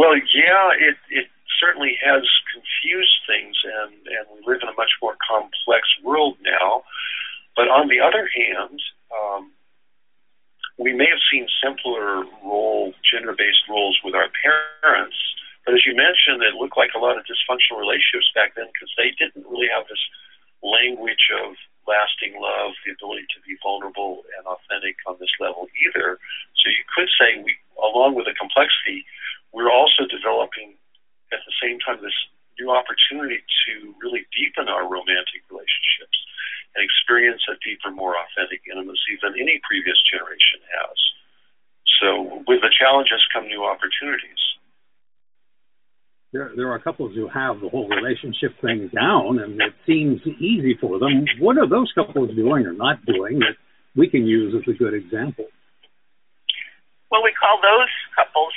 Well, 0.06 0.22
yeah, 0.38 0.70
it, 0.78 1.02
it 1.10 1.34
certainly 1.58 1.98
has 1.98 2.22
confused 2.54 3.26
things, 3.26 3.58
and, 3.66 4.06
and 4.06 4.26
we 4.30 4.46
live 4.46 4.62
in 4.62 4.70
a 4.70 4.78
much 4.78 4.94
more 5.02 5.18
complex 5.18 5.90
world 6.06 6.38
now. 6.46 6.86
But 7.58 7.74
on 7.74 7.90
the 7.90 8.06
other 8.06 8.30
hand, 8.30 8.78
um, 9.10 9.50
we 10.78 10.94
may 10.94 11.10
have 11.10 11.26
seen 11.34 11.50
simpler 11.58 12.22
role, 12.46 12.94
gender-based 13.02 13.66
roles 13.66 13.98
with 14.06 14.14
our 14.14 14.30
parents, 14.46 15.18
but 15.66 15.74
as 15.74 15.82
you 15.90 15.98
mentioned, 15.98 16.46
it 16.46 16.54
looked 16.54 16.78
like 16.78 16.94
a 16.94 17.02
lot 17.02 17.18
of 17.18 17.26
dysfunctional 17.26 17.82
relationships 17.82 18.30
back 18.38 18.54
then 18.54 18.70
because 18.70 18.94
they 19.02 19.10
didn't 19.18 19.50
really 19.50 19.74
have 19.74 19.90
this 19.90 20.06
language 20.62 21.34
of 21.34 21.58
lasting 21.90 22.38
love, 22.38 22.78
the 22.86 22.94
ability 22.94 23.26
to 23.34 23.42
be 23.42 23.58
vulnerable 23.66 24.22
and 24.38 24.46
authentic 24.46 25.02
on 25.10 25.18
this 25.18 25.34
level 25.42 25.66
either. 25.82 26.22
So 26.62 26.70
you 26.70 26.86
could 26.94 27.10
say 27.18 27.42
we, 27.42 27.58
along 27.82 28.14
with 28.14 28.30
the 28.30 28.38
complexity, 28.38 29.02
we're 29.56 29.72
also 29.72 30.04
developing 30.12 30.76
at 31.32 31.40
the 31.48 31.56
same 31.64 31.80
time 31.80 32.04
this 32.04 32.14
new 32.60 32.68
opportunity 32.68 33.40
to 33.40 33.96
really 34.04 34.28
deepen 34.36 34.68
our 34.68 34.84
romantic 34.84 35.48
relationships 35.48 36.20
and 36.76 36.84
experience 36.84 37.40
a 37.48 37.56
deeper, 37.64 37.88
more 37.96 38.20
authentic 38.20 38.68
intimacy 38.68 39.16
than 39.24 39.32
any 39.40 39.64
previous 39.64 39.96
generation 40.12 40.60
has. 40.76 40.98
So, 42.04 42.44
with 42.44 42.60
the 42.60 42.72
challenges 42.76 43.24
come 43.32 43.48
new 43.48 43.64
opportunities. 43.64 44.44
There, 46.36 46.52
there 46.52 46.68
are 46.76 46.80
couples 46.80 47.16
who 47.16 47.32
have 47.32 47.64
the 47.64 47.72
whole 47.72 47.88
relationship 47.88 48.60
thing 48.60 48.92
down, 48.92 49.40
and 49.40 49.56
it 49.56 49.72
seems 49.88 50.20
easy 50.28 50.76
for 50.76 51.00
them. 51.00 51.24
What 51.40 51.56
are 51.56 51.68
those 51.68 51.88
couples 51.96 52.36
doing 52.36 52.68
or 52.68 52.76
not 52.76 53.00
doing 53.08 53.40
that 53.40 53.56
we 53.96 54.12
can 54.12 54.28
use 54.28 54.52
as 54.52 54.68
a 54.68 54.76
good 54.76 54.94
example? 54.94 55.48
Well, 57.08 57.24
we 57.24 57.32
call 57.40 57.56
those 57.64 57.88
couples 58.12 58.52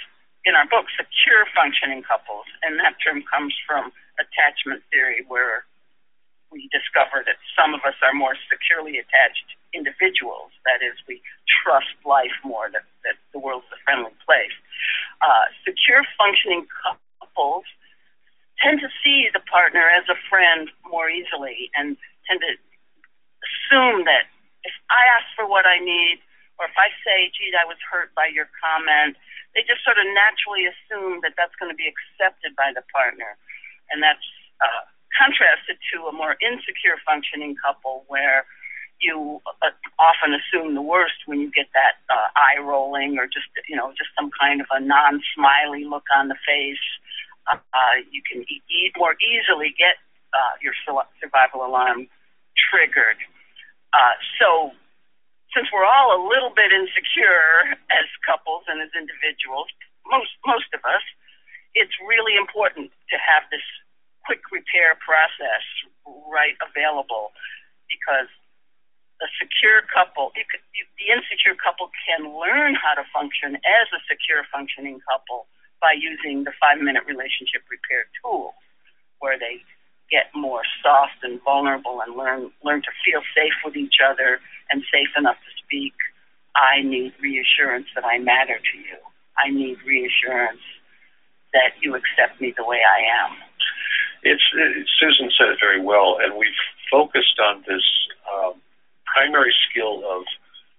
in 0.48 0.56
our 0.56 0.64
book 0.64 0.88
secure 0.96 1.44
functioning 1.52 2.00
couples, 2.00 2.48
and 2.64 2.80
that 2.80 2.96
term 3.04 3.20
comes 3.28 3.52
from 3.68 3.92
attachment 4.16 4.80
theory, 4.88 5.20
where 5.28 5.68
we 6.48 6.64
discover 6.72 7.20
that 7.28 7.36
some 7.52 7.76
of 7.76 7.84
us 7.84 7.92
are 8.00 8.16
more 8.16 8.32
securely 8.48 8.96
attached 8.96 9.44
individuals. 9.76 10.48
That 10.64 10.80
is, 10.80 10.96
we 11.04 11.20
trust 11.44 11.92
life 12.08 12.32
more, 12.40 12.72
that, 12.72 12.88
that 13.04 13.20
the 13.36 13.38
world's 13.38 13.68
a 13.68 13.78
friendly 13.84 14.16
place. 14.24 14.56
Uh, 15.20 15.52
secure 15.68 16.00
functioning 16.16 16.64
couples 16.80 17.68
tend 18.56 18.80
to 18.80 18.88
see 19.04 19.28
the 19.28 19.44
partner 19.44 19.84
as 19.84 20.08
a 20.08 20.16
friend 20.32 20.72
more 20.88 21.12
easily 21.12 21.68
and 21.76 22.00
tend 22.24 22.40
to 22.40 22.56
assume 23.44 24.08
that 24.08 24.32
if 24.64 24.72
I 24.88 25.04
ask 25.20 25.28
for 25.36 25.44
what 25.44 25.68
I 25.68 25.78
need, 25.78 26.24
or 26.58 26.66
if 26.66 26.76
I 26.76 26.90
say, 27.06 27.30
gee, 27.34 27.54
I 27.54 27.64
was 27.64 27.78
hurt 27.86 28.14
by 28.18 28.26
your 28.28 28.50
comment, 28.58 29.16
they 29.54 29.62
just 29.62 29.82
sort 29.86 29.98
of 29.98 30.06
naturally 30.12 30.66
assume 30.66 31.22
that 31.22 31.38
that's 31.38 31.54
going 31.56 31.70
to 31.70 31.78
be 31.78 31.88
accepted 31.88 32.54
by 32.58 32.74
the 32.74 32.82
partner. 32.90 33.38
And 33.90 34.02
that's 34.02 34.26
uh, 34.60 34.84
contrasted 35.16 35.78
to 35.94 36.10
a 36.10 36.12
more 36.12 36.36
insecure 36.42 36.98
functioning 37.06 37.56
couple 37.58 38.04
where 38.10 38.44
you 39.00 39.40
uh, 39.62 39.70
often 39.98 40.34
assume 40.34 40.74
the 40.74 40.82
worst 40.82 41.26
when 41.26 41.40
you 41.40 41.50
get 41.50 41.70
that 41.74 42.02
uh, 42.10 42.28
eye 42.34 42.58
rolling 42.60 43.16
or 43.18 43.26
just 43.26 43.46
you 43.68 43.76
know 43.76 43.94
just 43.94 44.10
some 44.18 44.30
kind 44.34 44.60
of 44.60 44.66
a 44.74 44.80
non-smiley 44.80 45.84
look 45.84 46.04
on 46.14 46.28
the 46.28 46.36
face. 46.46 46.82
Uh, 47.48 48.04
you 48.10 48.20
can 48.26 48.42
e- 48.42 48.62
e- 48.68 48.92
more 48.98 49.14
easily 49.22 49.72
get 49.78 49.96
uh, 50.34 50.54
your 50.60 50.74
survival 50.84 51.64
alarm 51.64 52.06
triggered. 52.58 53.16
Uh, 53.94 54.14
so, 54.38 54.72
since 55.54 55.68
we're 55.72 55.86
all 55.86 56.12
a 56.12 56.20
little 56.28 56.52
bit 56.52 56.72
insecure 56.72 57.72
as 57.88 58.06
couples 58.24 58.68
and 58.68 58.84
as 58.84 58.92
individuals, 58.92 59.68
most 60.08 60.32
most 60.44 60.68
of 60.76 60.84
us, 60.84 61.04
it's 61.72 61.94
really 62.04 62.36
important 62.36 62.92
to 63.08 63.16
have 63.16 63.48
this 63.48 63.64
quick 64.24 64.44
repair 64.52 64.96
process 65.00 65.64
right 66.28 66.56
available 66.60 67.32
because 67.88 68.28
a 69.18 69.28
secure 69.40 69.82
couple, 69.90 70.30
you 70.38 70.46
could, 70.46 70.62
you, 70.76 70.86
the 71.00 71.10
insecure 71.10 71.58
couple 71.58 71.90
can 72.06 72.28
learn 72.38 72.78
how 72.78 72.94
to 72.94 73.02
function 73.10 73.58
as 73.66 73.86
a 73.90 74.00
secure 74.06 74.46
functioning 74.52 75.02
couple 75.10 75.50
by 75.82 75.90
using 75.96 76.44
the 76.44 76.54
five 76.60 76.78
minute 76.78 77.02
relationship 77.08 77.66
repair 77.66 78.06
tool, 78.20 78.54
where 79.18 79.38
they 79.38 79.64
get 80.12 80.30
more 80.34 80.62
soft 80.84 81.20
and 81.22 81.42
vulnerable 81.42 82.00
and 82.00 82.16
learn 82.16 82.52
learn 82.62 82.80
to 82.80 82.92
feel 83.04 83.20
safe 83.34 83.56
with 83.64 83.76
each 83.76 83.98
other 84.00 84.40
and 84.70 84.82
safe 84.92 85.12
enough 85.16 85.36
to 85.36 85.52
speak. 85.64 85.94
I 86.56 86.82
need 86.82 87.12
reassurance 87.20 87.86
that 87.94 88.04
I 88.04 88.18
matter 88.18 88.58
to 88.58 88.76
you. 88.78 88.98
I 89.38 89.50
need 89.50 89.78
reassurance 89.86 90.62
that 91.52 91.78
you 91.80 91.94
accept 91.94 92.40
me 92.40 92.52
the 92.56 92.64
way 92.64 92.80
I 92.82 93.24
am. 93.24 93.36
It's 94.22 94.42
it, 94.54 94.86
Susan 94.98 95.30
said 95.38 95.48
it 95.48 95.58
very 95.60 95.80
well, 95.80 96.18
and 96.20 96.34
we've 96.36 96.62
focused 96.90 97.38
on 97.38 97.62
this 97.68 97.84
um, 98.26 98.60
primary 99.06 99.54
skill 99.70 100.02
of 100.04 100.24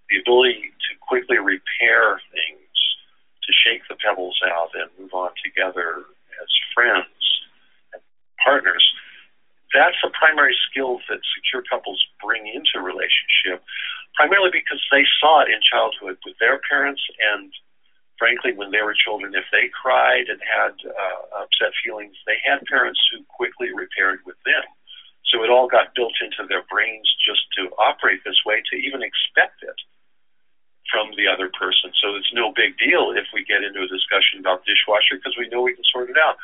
the 0.10 0.20
ability 0.20 0.74
to 0.90 0.92
quickly 1.00 1.38
repair 1.38 2.20
things, 2.34 2.74
to 3.46 3.52
shake 3.54 3.82
the 3.88 3.96
pebbles 3.96 4.38
out 4.52 4.70
and 4.76 4.90
move 5.00 5.14
on 5.14 5.32
together 5.44 6.04
as 6.42 6.50
friends 6.76 7.08
and 7.94 8.02
partners. 8.44 8.84
That's 9.74 9.98
a 10.04 10.10
primary 10.10 10.56
skill 10.70 11.00
that 11.10 11.22
secure 11.36 11.64
couples 11.70 12.02
bring 12.22 12.48
into 12.48 12.82
relationship, 12.82 13.62
primarily 14.16 14.50
because 14.50 14.82
they 14.92 15.06
saw 15.22 15.46
it 15.46 15.50
in 15.50 15.62
childhood 15.62 16.18
with 16.26 16.36
their 16.40 16.60
parents 16.70 17.02
and 17.22 17.54
frankly, 18.20 18.52
when 18.52 18.70
they 18.70 18.84
were 18.84 18.94
children, 18.94 19.34
if 19.34 19.48
they 19.50 19.72
cried 19.72 20.28
and 20.28 20.44
had 20.44 20.76
uh, 20.84 21.48
upset 21.48 21.72
feelings, 21.80 22.14
they 22.28 22.36
had 22.44 22.60
parents 22.68 23.00
who 23.10 23.24
quickly 23.32 23.72
repaired 23.72 24.20
with 24.28 24.36
them. 24.44 24.68
So 25.32 25.42
it 25.42 25.50
all 25.50 25.72
got 25.72 25.96
built 25.96 26.14
into 26.20 26.44
their 26.52 26.68
brains 26.68 27.08
just 27.24 27.48
to 27.58 27.72
operate 27.80 28.20
this 28.28 28.44
way, 28.46 28.62
to 28.70 28.76
even 28.76 29.02
expect 29.02 29.64
it 29.64 29.80
from 30.90 31.14
the 31.16 31.30
other 31.30 31.50
person. 31.54 31.94
So 32.02 32.18
it's 32.18 32.34
no 32.34 32.52
big 32.52 32.78
deal 32.78 33.14
if 33.14 33.30
we 33.34 33.46
get 33.46 33.64
into 33.64 33.86
a 33.86 33.90
discussion 33.90 34.42
about 34.42 34.66
dishwasher 34.66 35.22
because 35.22 35.38
we 35.38 35.48
know 35.48 35.62
we 35.62 35.78
can 35.78 35.86
sort 35.88 36.10
it 36.10 36.18
out. 36.18 36.38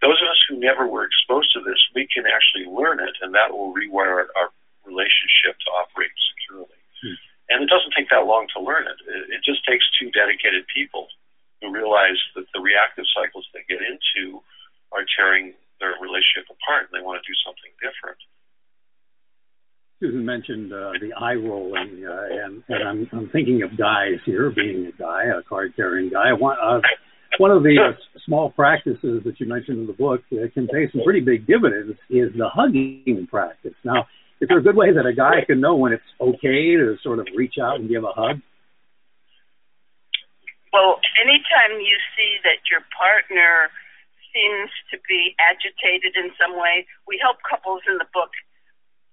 Those 0.00 0.16
of 0.22 0.32
us 0.32 0.40
who 0.48 0.56
never 0.56 0.86
were 0.88 1.04
exposed 1.04 1.52
to 1.52 1.60
this, 1.60 1.78
we 1.92 2.08
can 2.08 2.24
actually 2.24 2.64
learn 2.64 3.04
it, 3.04 3.12
and 3.20 3.36
that 3.36 3.52
will 3.52 3.74
rewire 3.76 4.24
our 4.32 4.48
relationship 4.88 5.60
to 5.60 5.68
operate 5.76 6.14
securely. 6.32 6.80
Hmm. 7.04 7.18
And 7.52 7.58
it 7.60 7.68
doesn't 7.68 7.92
take 7.92 8.08
that 8.08 8.24
long 8.24 8.48
to 8.56 8.64
learn 8.64 8.88
it. 8.88 8.96
It 9.28 9.44
just 9.44 9.60
takes 9.68 9.84
two 10.00 10.08
dedicated 10.16 10.64
people 10.72 11.12
who 11.60 11.68
realize 11.68 12.16
that 12.32 12.48
the 12.56 12.64
reactive 12.64 13.04
cycles 13.12 13.44
they 13.52 13.66
get 13.68 13.84
into 13.84 14.40
are 14.92 15.04
tearing 15.04 15.52
their 15.78 15.96
relationship 16.00 16.48
apart 16.48 16.88
and 16.88 16.92
they 16.96 17.04
want 17.04 17.20
to 17.20 17.26
do 17.28 17.36
something 17.44 17.72
different. 17.80 18.20
Susan 20.00 20.24
mentioned 20.24 20.72
uh, 20.72 20.92
the 20.98 21.12
eye 21.12 21.34
rolling, 21.34 22.06
uh, 22.08 22.46
and, 22.46 22.64
and 22.68 22.88
I'm, 22.88 23.08
I'm 23.12 23.28
thinking 23.28 23.62
of 23.62 23.76
guys 23.76 24.16
here, 24.24 24.50
being 24.50 24.86
a 24.86 24.96
guy, 24.96 25.24
a 25.26 25.42
card 25.42 25.76
carrying 25.76 26.08
guy. 26.08 26.32
One, 26.32 26.56
uh, 26.56 26.80
one 27.36 27.50
of 27.50 27.62
the 27.62 27.76
uh, 27.76 27.92
small 28.24 28.50
practices 28.50 29.20
that 29.24 29.34
you 29.38 29.46
mentioned 29.46 29.78
in 29.80 29.86
the 29.86 29.92
book 29.92 30.22
uh, 30.32 30.48
can 30.54 30.66
pay 30.68 30.88
some 30.90 31.02
pretty 31.04 31.20
big 31.20 31.46
dividends 31.46 32.00
is 32.08 32.32
the 32.32 32.48
hugging 32.48 33.28
practice. 33.28 33.76
Now, 33.84 34.08
is 34.40 34.48
there 34.48 34.58
a 34.58 34.62
good 34.62 34.74
way 34.74 34.88
that 34.88 35.04
a 35.04 35.12
guy 35.12 35.44
can 35.46 35.60
know 35.60 35.76
when 35.76 35.92
it's 35.92 36.10
okay 36.18 36.80
to 36.80 36.96
sort 37.04 37.18
of 37.18 37.28
reach 37.36 37.60
out 37.60 37.76
and 37.76 37.86
give 37.86 38.02
a 38.02 38.16
hug? 38.16 38.40
Well, 40.72 40.96
anytime 41.20 41.76
you 41.76 41.96
see 42.16 42.40
that 42.48 42.64
your 42.72 42.80
partner 42.96 43.68
seems 44.32 44.70
to 44.94 44.96
be 45.04 45.36
agitated 45.36 46.16
in 46.16 46.32
some 46.40 46.56
way, 46.56 46.88
we 47.04 47.20
help 47.20 47.36
couples 47.44 47.82
in 47.84 47.98
the 47.98 48.08
book 48.14 48.32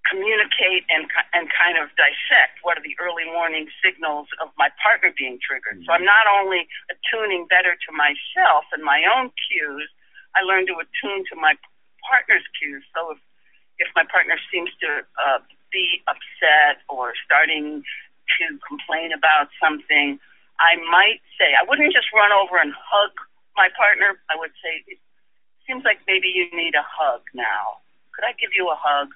communicate 0.10 0.88
and 0.90 1.08
and 1.36 1.52
kind 1.52 1.76
of 1.78 1.92
dissect 2.00 2.64
what 2.64 2.80
are 2.80 2.86
the 2.86 2.96
early 3.00 3.28
warning 3.28 3.68
signals 3.84 4.28
of 4.40 4.50
my 4.58 4.72
partner 4.82 5.12
being 5.16 5.40
triggered. 5.44 5.84
So 5.86 5.92
I'm 5.92 6.08
not 6.08 6.26
only 6.28 6.68
attuning 6.88 7.48
better 7.48 7.76
to 7.76 7.90
myself 7.92 8.66
and 8.72 8.84
my 8.84 9.04
own 9.06 9.32
cues, 9.36 9.88
I 10.36 10.44
learn 10.44 10.66
to 10.68 10.76
attune 10.80 11.28
to 11.32 11.36
my 11.36 11.56
partner's 12.08 12.46
cues. 12.60 12.84
So 12.96 13.12
if 13.16 13.20
if 13.78 13.90
my 13.96 14.04
partner 14.10 14.40
seems 14.50 14.72
to 14.82 15.06
uh, 15.22 15.40
be 15.72 16.02
upset 16.10 16.82
or 16.90 17.14
starting 17.24 17.84
to 18.40 18.46
complain 18.66 19.14
about 19.14 19.54
something, 19.62 20.20
I 20.60 20.76
might 20.90 21.22
say, 21.38 21.54
I 21.54 21.64
wouldn't 21.64 21.94
just 21.94 22.10
run 22.14 22.34
over 22.34 22.58
and 22.58 22.74
hug 22.74 23.14
my 23.56 23.70
partner. 23.78 24.18
I 24.30 24.36
would 24.36 24.54
say, 24.62 24.82
it 24.90 24.98
seems 25.70 25.86
like 25.86 26.02
maybe 26.10 26.28
you 26.34 26.50
need 26.54 26.74
a 26.74 26.86
hug 26.86 27.22
now. 27.34 27.86
Could 28.18 28.26
I 28.26 28.34
give 28.34 28.52
you 28.58 28.70
a 28.70 28.78
hug? 28.78 29.14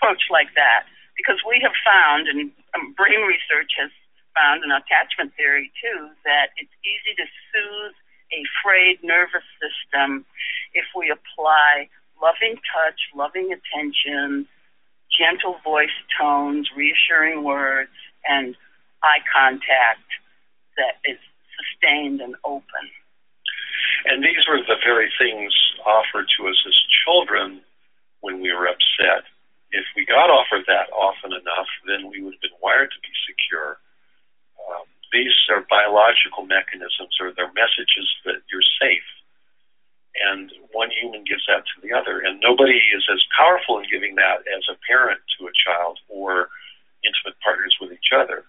Approach 0.00 0.32
like 0.32 0.48
that. 0.56 0.88
Because 1.16 1.36
we 1.44 1.60
have 1.60 1.76
found, 1.84 2.28
and 2.32 2.48
um, 2.72 2.96
brain 2.96 3.20
research 3.28 3.76
has 3.76 3.92
found, 4.32 4.64
and 4.64 4.72
attachment 4.72 5.36
theory 5.36 5.68
too, 5.76 6.08
that 6.24 6.56
it's 6.56 6.72
easy 6.80 7.12
to 7.20 7.26
soothe 7.52 7.96
a 8.32 8.40
frayed 8.64 9.04
nervous 9.04 9.44
system 9.60 10.24
if 10.72 10.88
we 10.96 11.12
apply 11.12 11.92
loving 12.22 12.56
touch, 12.72 13.00
loving 13.14 13.52
attention, 13.52 14.46
gentle 15.12 15.56
voice 15.64 15.92
tones, 16.18 16.70
reassuring 16.76 17.42
words, 17.44 17.92
and 18.28 18.56
eye 19.02 19.20
contact 19.32 20.08
that 20.76 21.00
is 21.04 21.18
sustained 21.56 22.20
and 22.20 22.36
open. 22.44 22.84
And 24.06 24.22
these 24.22 24.44
were 24.48 24.60
the 24.64 24.80
very 24.84 25.10
things 25.18 25.52
offered 25.84 26.26
to 26.38 26.48
us 26.48 26.56
as 26.66 26.76
children 27.04 27.60
when 28.20 28.40
we 28.40 28.52
were 28.52 28.68
upset. 28.68 29.24
If 29.70 29.86
we 29.94 30.04
got 30.04 30.30
offered 30.30 30.66
that 30.66 30.90
often 30.90 31.32
enough, 31.32 31.70
then 31.86 32.10
we 32.10 32.22
would 32.22 32.34
have 32.34 32.44
been 32.44 32.58
wired 32.62 32.90
to 32.90 33.00
be 33.02 33.14
secure. 33.26 33.78
Um, 34.58 34.86
these 35.14 35.34
are 35.50 35.62
biological 35.70 36.46
mechanisms, 36.46 37.14
or 37.22 37.30
they're 37.34 37.54
messages 37.54 38.06
that 38.26 38.42
you're 38.50 38.66
safe 38.82 39.06
and 40.18 40.50
one 40.72 40.90
human 40.90 41.22
gives 41.22 41.44
that 41.46 41.62
to 41.62 41.76
the 41.82 41.94
other. 41.94 42.20
And 42.20 42.40
nobody 42.42 42.78
is 42.92 43.04
as 43.12 43.22
powerful 43.36 43.78
in 43.78 43.86
giving 43.90 44.14
that 44.16 44.42
as 44.50 44.66
a 44.66 44.78
parent 44.86 45.20
to 45.38 45.46
a 45.46 45.54
child 45.54 45.98
or 46.08 46.50
intimate 47.06 47.38
partners 47.40 47.76
with 47.80 47.92
each 47.92 48.10
other. 48.12 48.44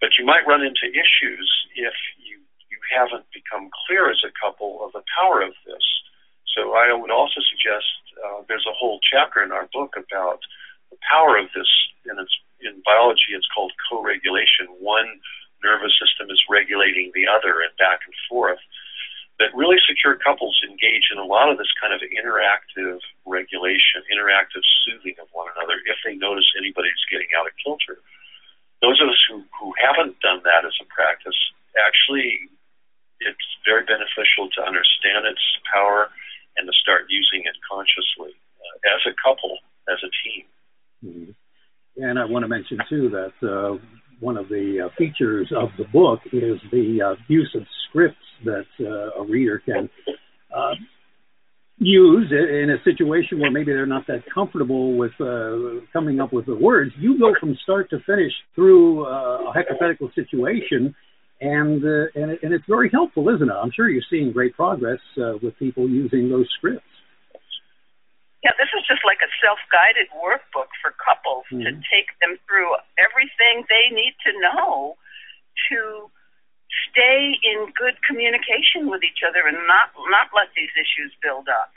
But 0.00 0.18
you 0.18 0.26
might 0.26 0.46
run 0.46 0.60
into 0.60 0.90
issues 0.90 1.48
if 1.74 1.94
you, 2.18 2.42
you 2.68 2.78
haven't 2.90 3.24
become 3.32 3.70
clear 3.86 4.10
as 4.10 4.20
a 4.26 4.34
couple 4.34 4.84
of 4.84 4.92
the 4.92 5.06
power 5.14 5.40
of 5.40 5.54
this. 5.64 5.84
So 6.52 6.74
I 6.76 6.92
would 6.92 7.10
also 7.10 7.40
suggest 7.50 7.86
uh, 8.22 8.42
there's 8.48 8.66
a 8.68 8.76
whole 8.76 9.00
chapter 9.02 9.42
in 9.42 9.52
our 9.52 9.68
book 9.72 9.94
about 9.96 10.40
the 10.90 10.98
power 11.10 11.38
of 11.38 11.48
this 11.54 11.68
and 12.06 12.20
in 12.64 12.80
biology, 12.84 13.36
it's 13.36 13.48
called 13.52 13.72
co-regulation. 13.88 14.68
One 14.80 15.20
nervous 15.62 15.92
system 15.96 16.28
is 16.28 16.40
regulating 16.48 17.12
the 17.12 17.28
other 17.28 17.60
and 17.60 17.72
back 17.76 18.04
and 18.04 18.14
forth. 18.28 18.60
That 19.42 19.50
really 19.50 19.82
secure 19.82 20.14
couples 20.14 20.54
engage 20.62 21.10
in 21.10 21.18
a 21.18 21.26
lot 21.26 21.50
of 21.50 21.58
this 21.58 21.72
kind 21.80 21.90
of 21.90 22.00
interactive 22.06 23.02
regulation, 23.26 24.06
interactive 24.06 24.62
soothing 24.86 25.18
of 25.18 25.26
one 25.34 25.50
another 25.56 25.82
if 25.90 25.98
they 26.06 26.14
notice 26.14 26.46
anybody's 26.54 27.02
getting 27.10 27.28
out 27.34 27.50
of 27.50 27.54
kilter. 27.58 27.98
Those 28.78 29.00
of 29.02 29.10
us 29.10 29.18
who, 29.26 29.42
who 29.58 29.74
haven't 29.74 30.20
done 30.20 30.38
that 30.46 30.62
as 30.62 30.76
a 30.78 30.86
practice, 30.86 31.36
actually, 31.74 32.46
it's 33.18 33.48
very 33.66 33.82
beneficial 33.82 34.46
to 34.54 34.60
understand 34.62 35.26
its 35.26 35.42
power 35.66 36.14
and 36.56 36.66
to 36.66 36.74
start 36.80 37.06
using 37.08 37.42
it 37.44 37.56
consciously 37.66 38.32
uh, 38.32 38.94
as 38.94 39.02
a 39.06 39.14
couple, 39.22 39.58
as 39.88 39.98
a 40.02 40.10
team. 40.22 40.44
Mm-hmm. 41.04 41.32
And 41.96 42.18
I 42.18 42.24
want 42.24 42.42
to 42.42 42.48
mention 42.48 42.78
too 42.88 43.08
that 43.10 43.34
uh, 43.46 43.78
one 44.20 44.36
of 44.36 44.48
the 44.48 44.86
uh, 44.86 44.88
features 44.96 45.52
of 45.56 45.68
the 45.78 45.84
book 45.84 46.20
is 46.32 46.58
the 46.72 47.00
uh, 47.02 47.14
use 47.28 47.54
of 47.54 47.62
scripts 47.88 48.16
that 48.44 48.66
uh, 48.80 49.20
a 49.20 49.24
reader 49.24 49.62
can 49.64 49.88
uh, 50.54 50.74
use 51.78 52.32
in 52.32 52.70
a 52.70 52.82
situation 52.84 53.38
where 53.38 53.50
maybe 53.50 53.72
they're 53.72 53.86
not 53.86 54.06
that 54.06 54.22
comfortable 54.32 54.96
with 54.96 55.12
coming 55.92 56.20
up 56.20 56.32
with 56.32 56.46
the 56.46 56.54
words. 56.54 56.92
You 56.98 57.18
go 57.18 57.34
from 57.38 57.56
start 57.62 57.90
to 57.90 57.98
finish 58.06 58.32
through 58.54 59.04
a 59.06 59.52
hypothetical 59.52 60.10
situation, 60.14 60.94
and 61.40 61.82
uh, 61.82 62.06
and, 62.14 62.30
it, 62.32 62.38
and 62.42 62.52
it's 62.54 62.66
very 62.68 62.90
helpful, 62.90 63.28
isn't 63.28 63.48
it? 63.48 63.54
I'm 63.54 63.72
sure 63.74 63.88
you're 63.88 64.06
seeing 64.10 64.32
great 64.32 64.54
progress 64.54 65.00
uh, 65.18 65.38
with 65.42 65.58
people 65.58 65.88
using 65.88 66.28
those 66.28 66.46
scripts. 66.56 66.86
Yeah, 68.44 68.52
this 68.60 68.68
is 68.76 68.84
just 68.84 69.00
like 69.08 69.24
a 69.24 69.30
self-guided 69.40 70.12
workbook 70.12 70.68
for 70.84 70.92
couples 71.00 71.48
mm-hmm. 71.48 71.64
to 71.64 71.70
take 71.88 72.12
them 72.20 72.36
through 72.44 72.76
everything 73.00 73.64
they 73.72 73.88
need 73.88 74.12
to 74.28 74.36
know 74.36 75.00
to 75.72 76.12
stay 76.90 77.40
in 77.40 77.72
good 77.72 77.96
communication 78.04 78.90
with 78.92 79.00
each 79.00 79.24
other 79.24 79.48
and 79.48 79.56
not 79.64 79.96
not 80.12 80.28
let 80.36 80.52
these 80.52 80.72
issues 80.76 81.10
build 81.24 81.48
up. 81.48 81.72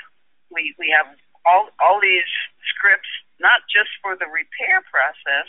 We 0.52 0.76
we 0.78 0.92
have 0.92 1.08
all 1.48 1.72
all 1.80 2.04
these 2.04 2.28
scripts 2.76 3.10
not 3.40 3.62
just 3.70 3.94
for 4.02 4.18
the 4.18 4.26
repair 4.28 4.82
process, 4.90 5.48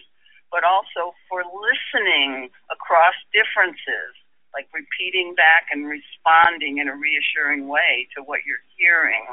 but 0.50 0.64
also 0.64 1.12
for 1.28 1.44
listening 1.44 2.50
across 2.70 3.14
differences, 3.32 4.12
like 4.54 4.68
repeating 4.72 5.34
back 5.34 5.68
and 5.72 5.86
responding 5.86 6.78
in 6.78 6.88
a 6.88 6.96
reassuring 6.96 7.68
way 7.68 8.08
to 8.16 8.22
what 8.22 8.40
you're 8.46 8.64
hearing. 8.76 9.26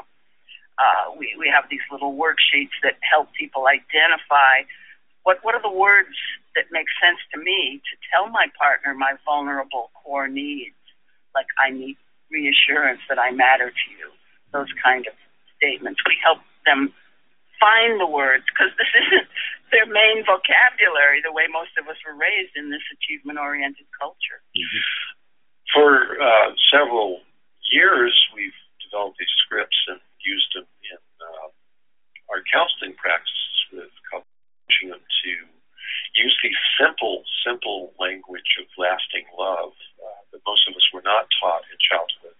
Uh, 0.76 1.16
we, 1.16 1.32
we 1.40 1.48
have 1.48 1.64
these 1.70 1.84
little 1.90 2.12
worksheets 2.12 2.76
that 2.84 3.00
help 3.00 3.32
people 3.32 3.64
identify 3.64 4.60
what, 5.26 5.42
what 5.42 5.54
are 5.56 5.62
the 5.62 5.72
words 5.72 6.14
that 6.54 6.70
make 6.70 6.86
sense 7.02 7.18
to 7.34 7.40
me 7.40 7.82
to 7.82 7.94
tell 8.12 8.30
my 8.30 8.46
partner 8.56 8.94
my 8.94 9.14
vulnerable 9.24 9.90
core 9.98 10.28
needs, 10.28 10.78
like 11.34 11.50
I 11.58 11.70
need 11.70 11.96
reassurance 12.30 13.00
that 13.08 13.18
I 13.18 13.32
matter 13.32 13.70
to 13.70 13.86
you, 13.90 14.12
those 14.52 14.68
kind 14.78 15.06
of 15.06 15.14
statements. 15.56 15.98
We 16.06 16.14
help 16.22 16.38
them 16.64 16.92
find 17.58 18.00
the 18.00 18.06
words 18.06 18.44
because 18.50 18.72
this 18.76 18.90
isn't 19.02 19.28
their 19.74 19.86
main 19.86 20.22
vocabulary 20.22 21.20
the 21.22 21.34
way 21.34 21.50
most 21.50 21.74
of 21.74 21.88
us 21.90 21.98
were 22.06 22.14
raised 22.14 22.54
in 22.54 22.70
this 22.70 22.84
achievement 22.94 23.38
oriented 23.38 23.86
culture. 23.96 24.40
Mm-hmm. 24.54 24.84
For 25.74 26.16
uh, 26.22 26.54
several 26.70 27.26
years, 27.72 28.14
we've 28.34 28.54
developed 28.78 29.18
these 29.18 29.36
scripts 29.42 29.76
and 29.90 29.98
used 30.22 30.50
them 30.54 30.68
in 30.86 31.02
uh, 31.18 31.48
our 32.30 32.42
counseling 32.46 32.94
practices 32.94 33.58
with 33.74 33.92
couples, 34.06 34.30
teaching 34.70 34.94
them 34.94 35.02
to 35.02 35.32
use 36.14 36.36
the 36.42 36.52
simple, 36.78 37.26
simple 37.42 37.92
language 37.98 38.56
of 38.62 38.66
lasting 38.78 39.26
love 39.34 39.74
uh, 39.98 40.20
that 40.32 40.40
most 40.46 40.64
of 40.70 40.74
us 40.78 40.86
were 40.94 41.04
not 41.04 41.26
taught 41.42 41.66
in 41.68 41.78
childhood. 41.82 42.35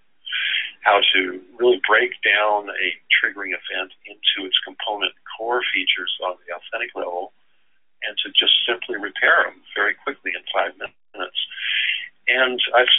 How 0.83 1.01
to 1.15 1.41
really 1.59 1.81
break 1.87 2.15
down 2.23 2.71
a 2.71 2.89
triggering 3.11 3.51
event 3.55 3.91
into 4.07 4.47
its 4.47 4.59
component 4.62 5.12
core 5.37 5.62
features 5.75 6.12
on 6.23 6.37
the 6.47 6.55
authentic 6.55 6.95
level 6.95 7.33
and 8.07 8.15
to 8.23 8.31
just 8.39 8.55
simply 8.62 8.97
repair 8.97 9.51
them 9.51 9.59
very 9.75 9.95
quickly 9.99 10.31
in 10.37 10.45
five 10.55 10.77
minutes. 10.79 11.41
And 12.29 12.61
I've, 12.75 12.93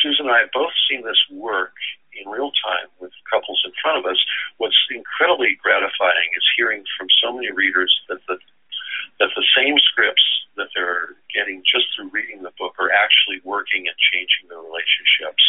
Susan 0.00 0.26
and 0.26 0.34
I 0.34 0.48
have 0.48 0.54
both 0.56 0.72
seen 0.88 1.04
this 1.04 1.20
work 1.28 1.76
in 2.16 2.30
real 2.30 2.50
time 2.64 2.90
with 3.00 3.12
couples 3.30 3.62
in 3.64 3.72
front 3.80 3.98
of 3.98 4.04
us, 4.04 4.18
what's 4.58 4.76
incredibly 4.90 5.56
gratifying 5.62 6.30
is 6.36 6.44
hearing 6.56 6.82
from 6.98 7.06
so 7.22 7.32
many 7.32 7.50
readers 7.52 7.92
that 8.08 8.18
the 8.28 8.38
that 9.18 9.30
the 9.36 9.44
same 9.56 9.76
scripts 9.78 10.24
that 10.56 10.68
they're 10.74 11.16
getting 11.32 11.62
just 11.64 11.84
through 11.94 12.08
reading 12.08 12.42
the 12.42 12.52
book 12.58 12.72
are 12.80 12.90
actually 12.90 13.40
working 13.44 13.84
and 13.86 13.96
changing 14.12 14.48
their 14.48 14.60
relationships, 14.60 15.44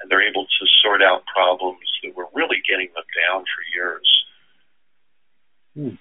and 0.00 0.10
they're 0.10 0.24
able 0.24 0.44
to 0.44 0.62
sort 0.84 1.02
out 1.02 1.24
problems 1.26 1.84
that 2.02 2.14
were 2.14 2.28
really 2.34 2.60
getting 2.68 2.88
them 2.94 3.08
down 3.16 3.44
for 3.44 3.60
years. 3.72 4.08
Hmm. 5.74 5.96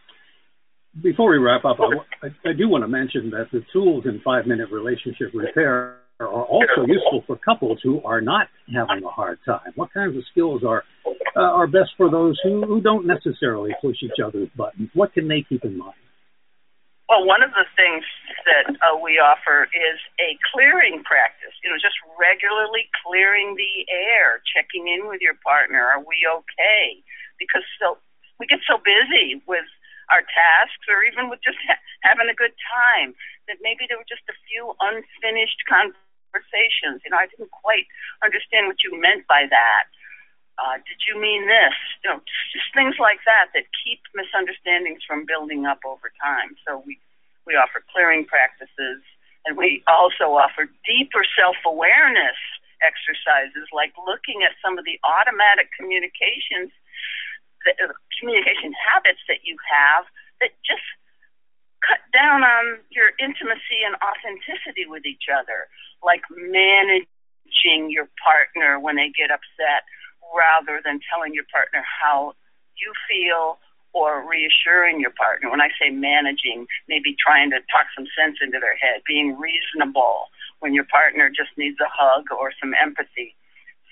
Before 1.25 1.39
we 1.39 1.43
wrap 1.43 1.65
up, 1.65 1.81
I, 2.21 2.27
I, 2.45 2.53
do 2.53 2.69
want 2.69 2.83
to 2.83 2.87
mention 2.87 3.31
that 3.31 3.49
the 3.49 3.65
tools 3.73 4.05
in 4.05 4.21
five 4.21 4.45
minute 4.45 4.69
relationship 4.69 5.33
repair 5.33 5.97
are 6.19 6.29
also 6.29 6.85
useful 6.85 7.23
for 7.25 7.35
couples 7.41 7.79
who 7.81 7.97
are 8.05 8.21
not 8.21 8.45
having 8.69 9.03
a 9.03 9.09
hard 9.09 9.39
time? 9.43 9.73
What 9.73 9.89
kinds 9.91 10.15
of 10.15 10.21
skills 10.29 10.61
are 10.61 10.83
uh, 11.35 11.41
are 11.41 11.65
best 11.65 11.97
for 11.97 12.11
those 12.11 12.37
who, 12.43 12.61
who 12.69 12.79
don't 12.79 13.09
necessarily 13.09 13.73
push 13.81 13.97
each 14.05 14.21
other's 14.21 14.49
buttons? 14.55 14.93
What 14.93 15.17
can 15.17 15.27
they 15.27 15.41
keep 15.41 15.65
in 15.65 15.79
mind? 15.79 15.97
Well, 17.09 17.25
one 17.25 17.41
of 17.41 17.49
the 17.57 17.65
things 17.73 18.05
that 18.45 18.77
uh, 18.85 19.01
we 19.01 19.17
offer 19.17 19.65
is 19.73 19.97
a 20.21 20.37
clearing 20.53 21.01
practice. 21.09 21.57
You 21.65 21.73
know, 21.73 21.81
just 21.81 21.97
regularly 22.21 22.85
clearing 23.01 23.57
the 23.57 23.89
air, 23.89 24.45
checking 24.53 24.85
in 24.93 25.09
with 25.09 25.25
your 25.25 25.41
partner. 25.41 25.81
Are 25.89 26.05
we 26.05 26.21
okay? 26.29 27.01
Because 27.41 27.65
so 27.81 27.97
we 28.37 28.45
get 28.45 28.61
so 28.69 28.77
busy 28.77 29.41
with 29.49 29.65
our 30.11 30.21
tasks 30.25 30.85
or 30.89 31.03
even 31.03 31.29
with 31.29 31.41
just 31.41 31.57
ha- 31.65 31.81
having 32.01 32.29
a 32.29 32.37
good 32.37 32.53
time 32.69 33.13
that 33.47 33.61
maybe 33.61 33.85
there 33.87 33.97
were 33.97 34.09
just 34.09 34.25
a 34.29 34.37
few 34.49 34.73
unfinished 34.81 35.61
conversations. 35.69 37.01
You 37.05 37.13
know, 37.13 37.21
I 37.21 37.29
didn't 37.29 37.51
quite 37.51 37.85
understand 38.21 38.67
what 38.67 38.81
you 38.85 38.93
meant 38.97 39.25
by 39.29 39.45
that. 39.49 39.85
Uh, 40.55 40.79
did 40.87 41.03
you 41.03 41.19
mean 41.19 41.47
this? 41.51 41.75
You 42.03 42.15
know, 42.15 42.19
just, 42.23 42.45
just 42.55 42.69
things 42.71 42.95
like 42.95 43.19
that 43.27 43.51
that 43.51 43.67
keep 43.75 43.99
misunderstandings 44.15 45.03
from 45.03 45.27
building 45.27 45.67
up 45.67 45.83
over 45.83 46.11
time. 46.21 46.55
So 46.63 46.79
we 46.85 46.97
we 47.45 47.53
offer 47.53 47.83
clearing 47.93 48.25
practices, 48.25 49.03
and 49.45 49.53
we 49.57 49.83
also 49.85 50.33
offer 50.33 50.65
deeper 50.87 51.21
self 51.37 51.59
awareness 51.67 52.39
exercises, 52.81 53.67
like 53.71 53.93
looking 54.07 54.43
at 54.43 54.55
some 54.63 54.77
of 54.77 54.85
the 54.85 54.99
automatic 55.03 55.71
communications, 55.75 56.71
the, 57.65 57.73
communication 58.21 58.71
habits 58.77 59.19
that 59.27 59.43
you 59.43 59.57
have 59.67 60.05
that 60.39 60.55
just 60.63 60.85
cut 61.83 61.99
down 62.15 62.41
on 62.41 62.79
your 62.89 63.11
intimacy 63.19 63.83
and 63.83 63.93
authenticity 63.99 64.87
with 64.87 65.05
each 65.05 65.27
other 65.27 65.67
like 66.01 66.23
managing 66.31 67.91
your 67.91 68.07
partner 68.21 68.79
when 68.79 68.95
they 68.95 69.11
get 69.11 69.29
upset 69.29 69.83
rather 70.33 70.81
than 70.81 70.99
telling 71.11 71.33
your 71.33 71.45
partner 71.51 71.83
how 71.83 72.33
you 72.77 72.91
feel 73.09 73.57
or 73.95 74.27
reassuring 74.27 74.99
your 74.99 75.11
partner. 75.15 75.49
When 75.49 75.61
I 75.61 75.69
say 75.79 75.89
managing, 75.89 76.67
maybe 76.89 77.15
trying 77.15 77.49
to 77.51 77.63
talk 77.71 77.87
some 77.95 78.05
sense 78.11 78.37
into 78.43 78.59
their 78.59 78.75
head, 78.75 79.01
being 79.07 79.39
reasonable 79.39 80.27
when 80.59 80.73
your 80.73 80.83
partner 80.83 81.29
just 81.29 81.55
needs 81.57 81.79
a 81.79 81.87
hug 81.87 82.25
or 82.31 82.51
some 82.59 82.73
empathy. 82.75 83.35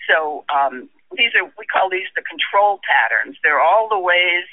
So 0.09 0.43
um, 0.51 0.89
these 1.17 1.33
are 1.35 1.45
we 1.57 1.65
call 1.65 1.89
these 1.89 2.09
the 2.15 2.23
control 2.23 2.79
patterns. 2.83 3.37
They're 3.43 3.61
all 3.61 3.89
the 3.89 3.99
ways 3.99 4.47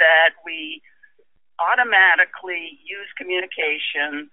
that 0.00 0.34
we 0.44 0.82
automatically 1.58 2.78
use 2.82 3.06
communication 3.16 4.30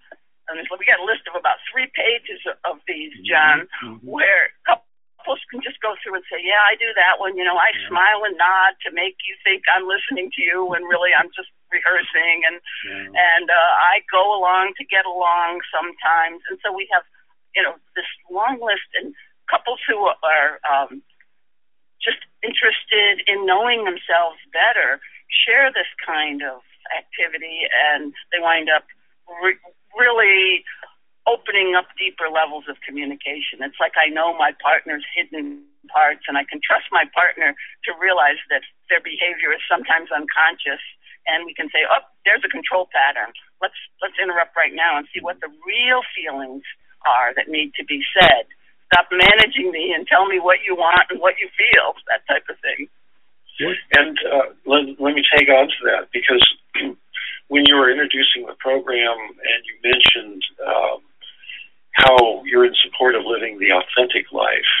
and 0.48 0.58
we 0.78 0.86
got 0.86 1.00
a 1.00 1.06
list 1.06 1.24
of 1.30 1.38
about 1.38 1.62
three 1.70 1.88
pages 1.94 2.42
of 2.66 2.82
these, 2.88 3.14
mm-hmm. 3.14 3.28
John, 3.28 3.58
mm-hmm. 3.80 4.02
where 4.02 4.50
couples 4.66 5.40
can 5.48 5.62
just 5.62 5.78
go 5.78 5.94
through 6.02 6.18
and 6.18 6.26
say, 6.26 6.42
"Yeah, 6.42 6.60
I 6.60 6.74
do 6.74 6.90
that 6.98 7.22
one." 7.22 7.38
You 7.38 7.44
know, 7.46 7.56
I 7.56 7.70
yeah. 7.72 7.88
smile 7.88 8.26
and 8.26 8.36
nod 8.36 8.74
to 8.84 8.90
make 8.90 9.22
you 9.22 9.38
think 9.46 9.64
I'm 9.70 9.86
listening 9.86 10.30
to 10.34 10.40
you, 10.42 10.66
when 10.66 10.84
really 10.84 11.14
I'm 11.14 11.30
just 11.32 11.50
rehearsing, 11.70 12.42
and 12.44 12.56
yeah. 12.84 13.06
and 13.14 13.46
uh, 13.48 13.72
I 13.80 14.02
go 14.10 14.34
along 14.34 14.74
to 14.78 14.84
get 14.84 15.06
along 15.06 15.62
sometimes, 15.70 16.42
and 16.50 16.58
so 16.60 16.74
we 16.74 16.88
have, 16.90 17.06
you 17.54 17.62
know, 17.62 17.78
this 17.94 18.08
long 18.28 18.58
list 18.58 18.90
and 18.98 19.14
couples 19.46 19.80
who 19.86 20.10
are 20.10 20.58
um, 20.66 21.02
just 22.02 22.22
interested 22.42 23.22
in 23.26 23.46
knowing 23.46 23.84
themselves 23.86 24.38
better 24.52 25.00
share 25.30 25.72
this 25.72 25.88
kind 26.04 26.42
of 26.42 26.60
activity, 26.92 27.64
and 27.70 28.12
they 28.34 28.42
wind 28.42 28.68
up 28.68 28.84
re- 29.40 29.62
really 29.96 30.66
opening 31.26 31.78
up 31.78 31.86
deeper 31.94 32.26
levels 32.26 32.66
of 32.66 32.76
communication. 32.82 33.62
It's 33.62 33.78
like 33.78 33.94
I 33.94 34.10
know 34.10 34.34
my 34.34 34.50
partner's 34.58 35.06
hidden 35.14 35.62
parts 35.90 36.26
and 36.26 36.34
I 36.34 36.42
can 36.42 36.58
trust 36.62 36.90
my 36.90 37.06
partner 37.14 37.54
to 37.86 37.90
realize 37.98 38.42
that 38.50 38.66
their 38.90 39.02
behavior 39.02 39.54
is 39.54 39.62
sometimes 39.70 40.10
unconscious 40.10 40.82
and 41.26 41.46
we 41.46 41.54
can 41.54 41.70
say, 41.70 41.86
oh, 41.86 42.02
there's 42.26 42.42
a 42.42 42.50
control 42.50 42.90
pattern. 42.90 43.30
let's 43.62 43.78
let's 44.02 44.18
interrupt 44.18 44.58
right 44.58 44.74
now 44.74 44.98
and 44.98 45.06
see 45.14 45.22
what 45.22 45.38
the 45.38 45.50
real 45.62 46.02
feelings 46.10 46.66
are 47.06 47.30
that 47.34 47.46
need 47.46 47.74
to 47.78 47.84
be 47.86 48.02
said. 48.14 48.50
Stop 48.92 49.08
managing 49.08 49.72
me 49.72 49.96
and 49.96 50.06
tell 50.06 50.28
me 50.28 50.38
what 50.38 50.58
you 50.68 50.76
want 50.76 51.08
and 51.08 51.20
what 51.20 51.40
you 51.40 51.48
feel. 51.56 51.96
That 52.12 52.20
type 52.28 52.44
of 52.50 52.60
thing. 52.60 52.88
And 53.96 54.18
uh, 54.28 54.52
let, 54.66 55.00
let 55.00 55.14
me 55.14 55.22
take 55.32 55.48
on 55.48 55.68
to 55.68 55.80
that 55.88 56.12
because 56.12 56.42
when 57.48 57.64
you 57.66 57.76
were 57.76 57.90
introducing 57.90 58.44
the 58.44 58.56
program 58.58 59.16
and 59.16 59.60
you 59.64 59.76
mentioned 59.80 60.42
um, 60.66 60.98
how 61.92 62.42
you're 62.44 62.66
in 62.66 62.74
support 62.84 63.14
of 63.14 63.22
living 63.24 63.58
the 63.58 63.72
authentic 63.72 64.32
life, 64.32 64.72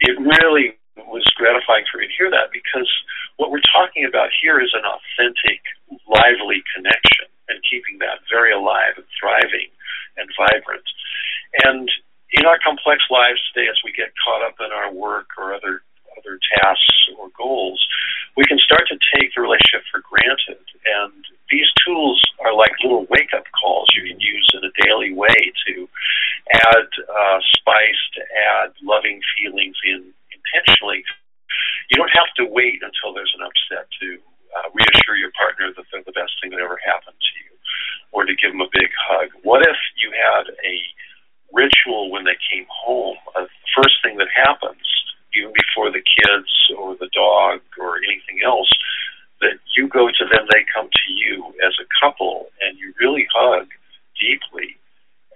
it 0.00 0.18
really 0.18 0.76
was 1.06 1.24
gratifying 1.36 1.84
for 1.90 1.98
me 1.98 2.08
to 2.08 2.16
hear 2.18 2.30
that 2.30 2.50
because 2.52 2.88
what 3.36 3.50
we're 3.50 3.64
talking 3.70 4.04
about 4.04 4.30
here 4.42 4.60
is 4.60 4.74
an 4.74 4.82
authentic, 4.82 5.62
lively 6.10 6.60
connection 6.74 7.30
and 7.48 7.62
keeping 7.64 7.98
that 8.00 8.18
very 8.28 8.52
alive 8.52 8.96
and 8.96 9.06
thriving 9.14 9.70
and 10.16 10.28
vibrant. 10.34 10.84
And 11.64 11.88
in 12.32 12.44
our 12.44 12.58
complex 12.60 13.02
lives 13.10 13.40
today, 13.52 13.68
as 13.70 13.80
we 13.84 13.92
get 13.92 14.12
caught 14.20 14.44
up 14.44 14.60
in 14.60 14.72
our 14.72 14.92
work 14.92 15.32
or 15.38 15.54
other 15.54 15.82
other 16.18 16.40
tasks 16.58 17.06
or 17.14 17.30
goals, 17.38 17.78
we 18.36 18.42
can 18.44 18.58
start 18.58 18.82
to 18.90 18.98
take 19.14 19.30
the 19.34 19.40
relationship 19.40 19.86
for 19.86 20.02
granted. 20.02 20.58
And 20.82 21.14
these 21.46 21.70
tools 21.86 22.18
are 22.42 22.54
like 22.54 22.74
little 22.82 23.06
wake 23.06 23.30
up 23.30 23.46
calls 23.54 23.86
you 23.94 24.02
can 24.02 24.18
use 24.18 24.46
in 24.50 24.66
a 24.66 24.74
daily 24.82 25.14
way 25.14 25.38
to 25.70 25.88
add 26.50 26.90
uh, 27.06 27.38
spice, 27.54 28.02
to 28.18 28.22
add 28.50 28.74
loving 28.82 29.20
feelings 29.38 29.78
in 29.86 30.10
intentionally. 30.34 31.06
You 31.90 31.96
don't 31.96 32.12
have 32.12 32.34
to 32.42 32.50
wait 32.50 32.82
until 32.82 33.14
there's 33.14 33.32
an 33.38 33.46
upset 33.46 33.86
to 34.02 34.18
uh, 34.58 34.68
reassure 34.74 35.16
your 35.16 35.32
partner 35.38 35.70
that 35.70 35.86
they're 35.92 36.04
the 36.04 36.16
best 36.18 36.34
thing 36.42 36.50
that 36.50 36.60
ever 36.60 36.78
happened 36.84 37.16
to 37.16 37.32
you 37.42 37.52
or 38.12 38.24
to 38.24 38.34
give 38.34 38.52
them 38.52 38.64
a 38.64 38.72
big 38.72 38.90
hug. 38.96 39.28
What 39.42 39.62
if 39.62 39.76
you 39.96 40.10
had 40.10 40.50
a 40.50 40.74
ritual 41.52 42.10
when 42.10 42.24
they 42.24 42.36
came 42.50 42.66
home? 42.68 43.16
Uh, 43.36 43.46
first 43.76 43.96
thing 44.02 44.16
that 44.18 44.28
happens, 44.34 44.84
even 45.36 45.52
before 45.52 45.90
the 45.90 46.02
kids 46.02 46.50
or 46.76 46.96
the 46.96 47.10
dog 47.14 47.60
or 47.78 47.98
anything 47.98 48.40
else, 48.44 48.70
that 49.40 49.58
you 49.76 49.88
go 49.88 50.08
to 50.08 50.24
them, 50.26 50.46
they 50.50 50.64
come 50.74 50.90
to 50.90 51.08
you 51.12 51.54
as 51.64 51.74
a 51.78 51.86
couple, 52.00 52.50
and 52.60 52.78
you 52.78 52.92
really 52.98 53.26
hug 53.30 53.68
deeply 54.18 54.74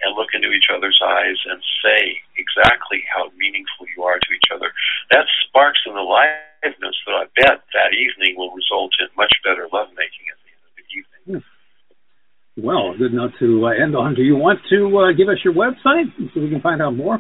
and 0.03 0.19
look 0.19 0.35
into 0.35 0.51
each 0.51 0.67
other's 0.67 0.99
eyes 0.99 1.39
and 1.47 1.63
say 1.79 2.19
exactly 2.35 3.07
how 3.07 3.31
meaningful 3.39 3.87
you 3.95 4.03
are 4.03 4.19
to 4.19 4.31
each 4.35 4.51
other. 4.51 4.75
That 5.15 5.31
sparks 5.47 5.79
an 5.87 5.95
aliveness 5.95 6.99
that 7.07 7.15
I 7.15 7.27
bet 7.39 7.63
that 7.71 7.95
evening 7.95 8.35
will 8.37 8.51
result 8.51 8.91
in 8.99 9.07
much 9.17 9.33
better 9.47 9.71
lovemaking 9.71 10.27
at 10.27 10.39
the 10.43 10.51
end 10.51 10.65
of 10.67 10.75
the 10.75 10.87
evening. 10.91 11.23
Hmm. 11.39 11.47
Well, 12.57 12.93
good 12.99 13.17
note 13.17 13.33
to 13.41 13.65
uh, 13.65 13.73
end 13.73 13.97
on. 13.97 14.15
Do 14.15 14.21
you 14.21 14.37
want 14.37 14.61
to 14.69 14.81
uh, 15.01 15.17
give 15.17 15.33
us 15.33 15.41
your 15.41 15.57
website 15.57 16.13
so 16.35 16.41
we 16.41 16.53
can 16.53 16.61
find 16.61 16.83
out 16.83 16.93
more? 16.93 17.17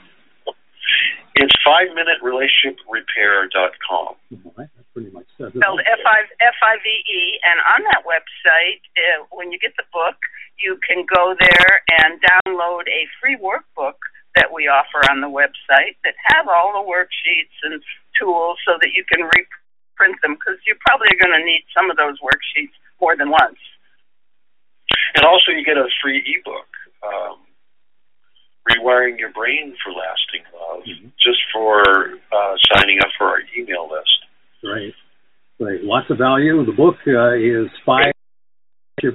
It's 1.40 1.56
five 1.64 1.88
minute 1.96 2.20
relationship 2.20 2.76
repair.com. 2.84 4.12
All 4.12 4.52
right, 4.60 4.68
that's 4.76 4.90
pretty 4.92 5.08
much 5.08 5.24
says 5.40 5.56
Spelled 5.56 5.80
F 5.88 6.04
I 6.04 6.28
F 6.36 6.58
I 6.60 6.76
V 6.84 6.88
E, 7.08 7.40
and 7.48 7.56
on 7.64 7.80
that 7.88 8.04
website, 8.04 8.84
uh, 9.00 9.24
when 9.32 9.48
you 9.48 9.56
get 9.56 9.72
the 9.80 9.88
book, 9.88 10.20
you 10.60 10.76
can 10.84 11.08
go 11.08 11.32
there 11.32 11.80
and 12.04 12.20
download 12.20 12.84
a 12.92 13.08
free 13.16 13.40
workbook 13.40 13.96
that 14.36 14.52
we 14.52 14.68
offer 14.68 15.00
on 15.08 15.24
the 15.24 15.32
website 15.32 15.96
that 16.04 16.12
have 16.36 16.44
all 16.44 16.76
the 16.76 16.84
worksheets 16.84 17.56
and 17.64 17.80
tools 18.20 18.60
so 18.68 18.76
that 18.84 18.92
you 18.92 19.00
can 19.08 19.24
reprint 19.24 20.20
them 20.20 20.36
because 20.36 20.60
you're 20.68 20.80
probably 20.84 21.08
going 21.16 21.32
to 21.32 21.40
need 21.40 21.64
some 21.72 21.88
of 21.88 21.96
those 21.96 22.20
worksheets 22.20 22.76
more 23.00 23.16
than 23.16 23.32
once. 23.32 23.56
And 25.14 25.24
also, 25.24 25.52
you 25.52 25.64
get 25.64 25.76
a 25.76 25.86
free 26.02 26.22
ebook. 26.24 26.68
Um, 27.02 27.42
rewiring 28.70 29.18
your 29.18 29.32
brain 29.32 29.74
for 29.82 29.90
lasting 29.90 30.46
love, 30.54 30.82
mm-hmm. 30.86 31.08
just 31.18 31.42
for 31.52 31.82
uh, 32.30 32.54
signing 32.72 32.98
up 33.00 33.10
for 33.18 33.26
our 33.26 33.42
email 33.58 33.90
list. 33.90 34.18
Right, 34.62 34.94
right. 35.58 35.82
Lots 35.82 36.06
of 36.10 36.18
value. 36.18 36.64
The 36.64 36.72
book 36.72 36.94
uh, 37.06 37.34
is 37.34 37.66
five 37.84 38.12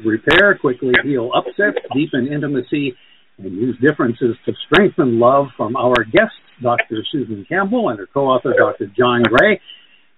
repair, 0.03 0.57
quickly 0.59 0.91
heal 1.03 1.31
upsets, 1.33 1.79
deepen 1.93 2.27
intimacy, 2.27 2.93
and 3.37 3.53
use 3.53 3.77
differences 3.79 4.35
to 4.45 4.51
strengthen 4.65 5.19
love 5.19 5.45
from 5.55 5.75
our 5.75 6.03
guest, 6.11 6.35
Dr. 6.61 7.05
Susan 7.11 7.45
Campbell, 7.47 7.89
and 7.89 7.99
her 7.99 8.07
co-author, 8.11 8.53
Dr. 8.57 8.91
John 8.97 9.23
Gray. 9.23 9.61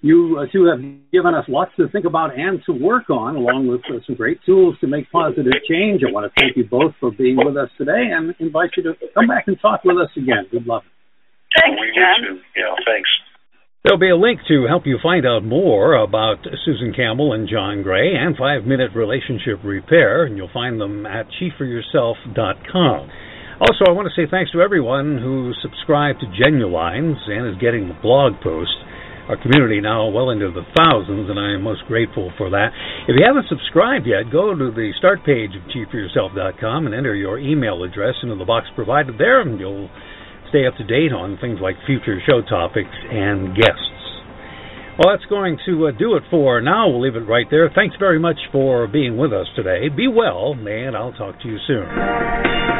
You 0.01 0.39
uh, 0.39 0.47
two 0.51 0.63
have 0.71 0.79
given 1.11 1.35
us 1.35 1.43
lots 1.49 1.71
to 1.75 1.89
think 1.89 2.05
about 2.05 2.31
and 2.37 2.61
to 2.65 2.71
work 2.71 3.09
on, 3.09 3.35
along 3.35 3.67
with 3.67 3.81
uh, 3.91 3.99
some 4.07 4.15
great 4.15 4.39
tools 4.45 4.75
to 4.79 4.87
make 4.87 5.11
positive 5.11 5.51
change. 5.67 6.01
I 6.07 6.11
want 6.11 6.31
to 6.31 6.31
thank 6.39 6.55
you 6.55 6.63
both 6.63 6.93
for 6.99 7.11
being 7.11 7.35
with 7.35 7.57
us 7.57 7.69
today 7.77 8.07
and 8.15 8.33
invite 8.39 8.71
you 8.77 8.83
to 8.83 8.93
come 9.13 9.27
back 9.27 9.45
and 9.47 9.59
talk 9.61 9.83
with 9.83 9.97
us 9.97 10.09
again. 10.15 10.47
Good 10.51 10.65
luck. 10.65 10.83
Thanks, 11.59 11.81
John. 11.95 12.39
Yeah, 12.55 12.75
thanks. 12.85 13.09
There'll 13.83 13.99
be 13.99 14.09
a 14.09 14.15
link 14.15 14.39
to 14.47 14.67
help 14.67 14.83
you 14.85 14.99
find 15.01 15.25
out 15.25 15.43
more 15.43 15.95
about 15.95 16.45
Susan 16.63 16.93
Campbell 16.93 17.33
and 17.33 17.47
John 17.49 17.81
Gray 17.81 18.15
and 18.15 18.35
Five 18.37 18.63
Minute 18.63 18.91
Relationship 18.95 19.59
Repair, 19.63 20.25
and 20.25 20.37
you'll 20.37 20.51
find 20.53 20.79
them 20.79 21.05
at 21.05 21.27
chiforyourself.com. 21.39 23.09
Also, 23.59 23.83
I 23.87 23.91
want 23.91 24.07
to 24.07 24.15
say 24.15 24.29
thanks 24.29 24.51
to 24.51 24.61
everyone 24.61 25.17
who 25.17 25.51
subscribed 25.61 26.21
to 26.21 26.27
Genulines 26.27 27.19
and 27.27 27.47
is 27.47 27.59
getting 27.59 27.87
the 27.87 27.99
blog 28.01 28.39
post 28.41 28.71
our 29.29 29.37
community 29.37 29.79
now 29.79 30.09
well 30.09 30.31
into 30.33 30.49
the 30.49 30.65
thousands, 30.73 31.29
and 31.29 31.37
I 31.37 31.53
am 31.53 31.61
most 31.61 31.85
grateful 31.85 32.33
for 32.35 32.49
that. 32.49 32.73
If 33.07 33.13
you 33.13 33.21
haven't 33.21 33.45
subscribed 33.47 34.09
yet, 34.09 34.33
go 34.33 34.57
to 34.57 34.73
the 34.73 34.89
start 34.97 35.21
page 35.23 35.51
of 35.53 35.61
chiforyourself.com 35.69 36.87
and 36.87 36.95
enter 36.95 37.13
your 37.13 37.37
email 37.37 37.83
address 37.83 38.15
into 38.23 38.35
the 38.35 38.45
box 38.45 38.65
provided 38.73 39.21
there, 39.21 39.41
and 39.41 39.59
you'll 39.59 39.89
stay 40.49 40.65
up 40.65 40.75
to 40.77 40.83
date 40.83 41.13
on 41.13 41.37
things 41.37 41.59
like 41.61 41.75
future 41.85 42.17
show 42.25 42.41
topics 42.41 42.89
and 42.89 43.55
guests. 43.55 43.93
Well, 44.97 45.15
that's 45.15 45.29
going 45.29 45.59
to 45.65 45.87
uh, 45.87 45.91
do 45.91 46.15
it 46.17 46.23
for 46.29 46.59
now. 46.59 46.89
We'll 46.89 47.01
leave 47.01 47.15
it 47.15 47.29
right 47.29 47.45
there. 47.49 47.69
Thanks 47.73 47.95
very 47.99 48.19
much 48.19 48.37
for 48.51 48.87
being 48.87 49.15
with 49.15 49.31
us 49.31 49.47
today. 49.55 49.87
Be 49.95 50.07
well, 50.07 50.57
and 50.59 50.97
I'll 50.97 51.13
talk 51.13 51.39
to 51.41 51.47
you 51.47 51.57
soon. 51.67 52.78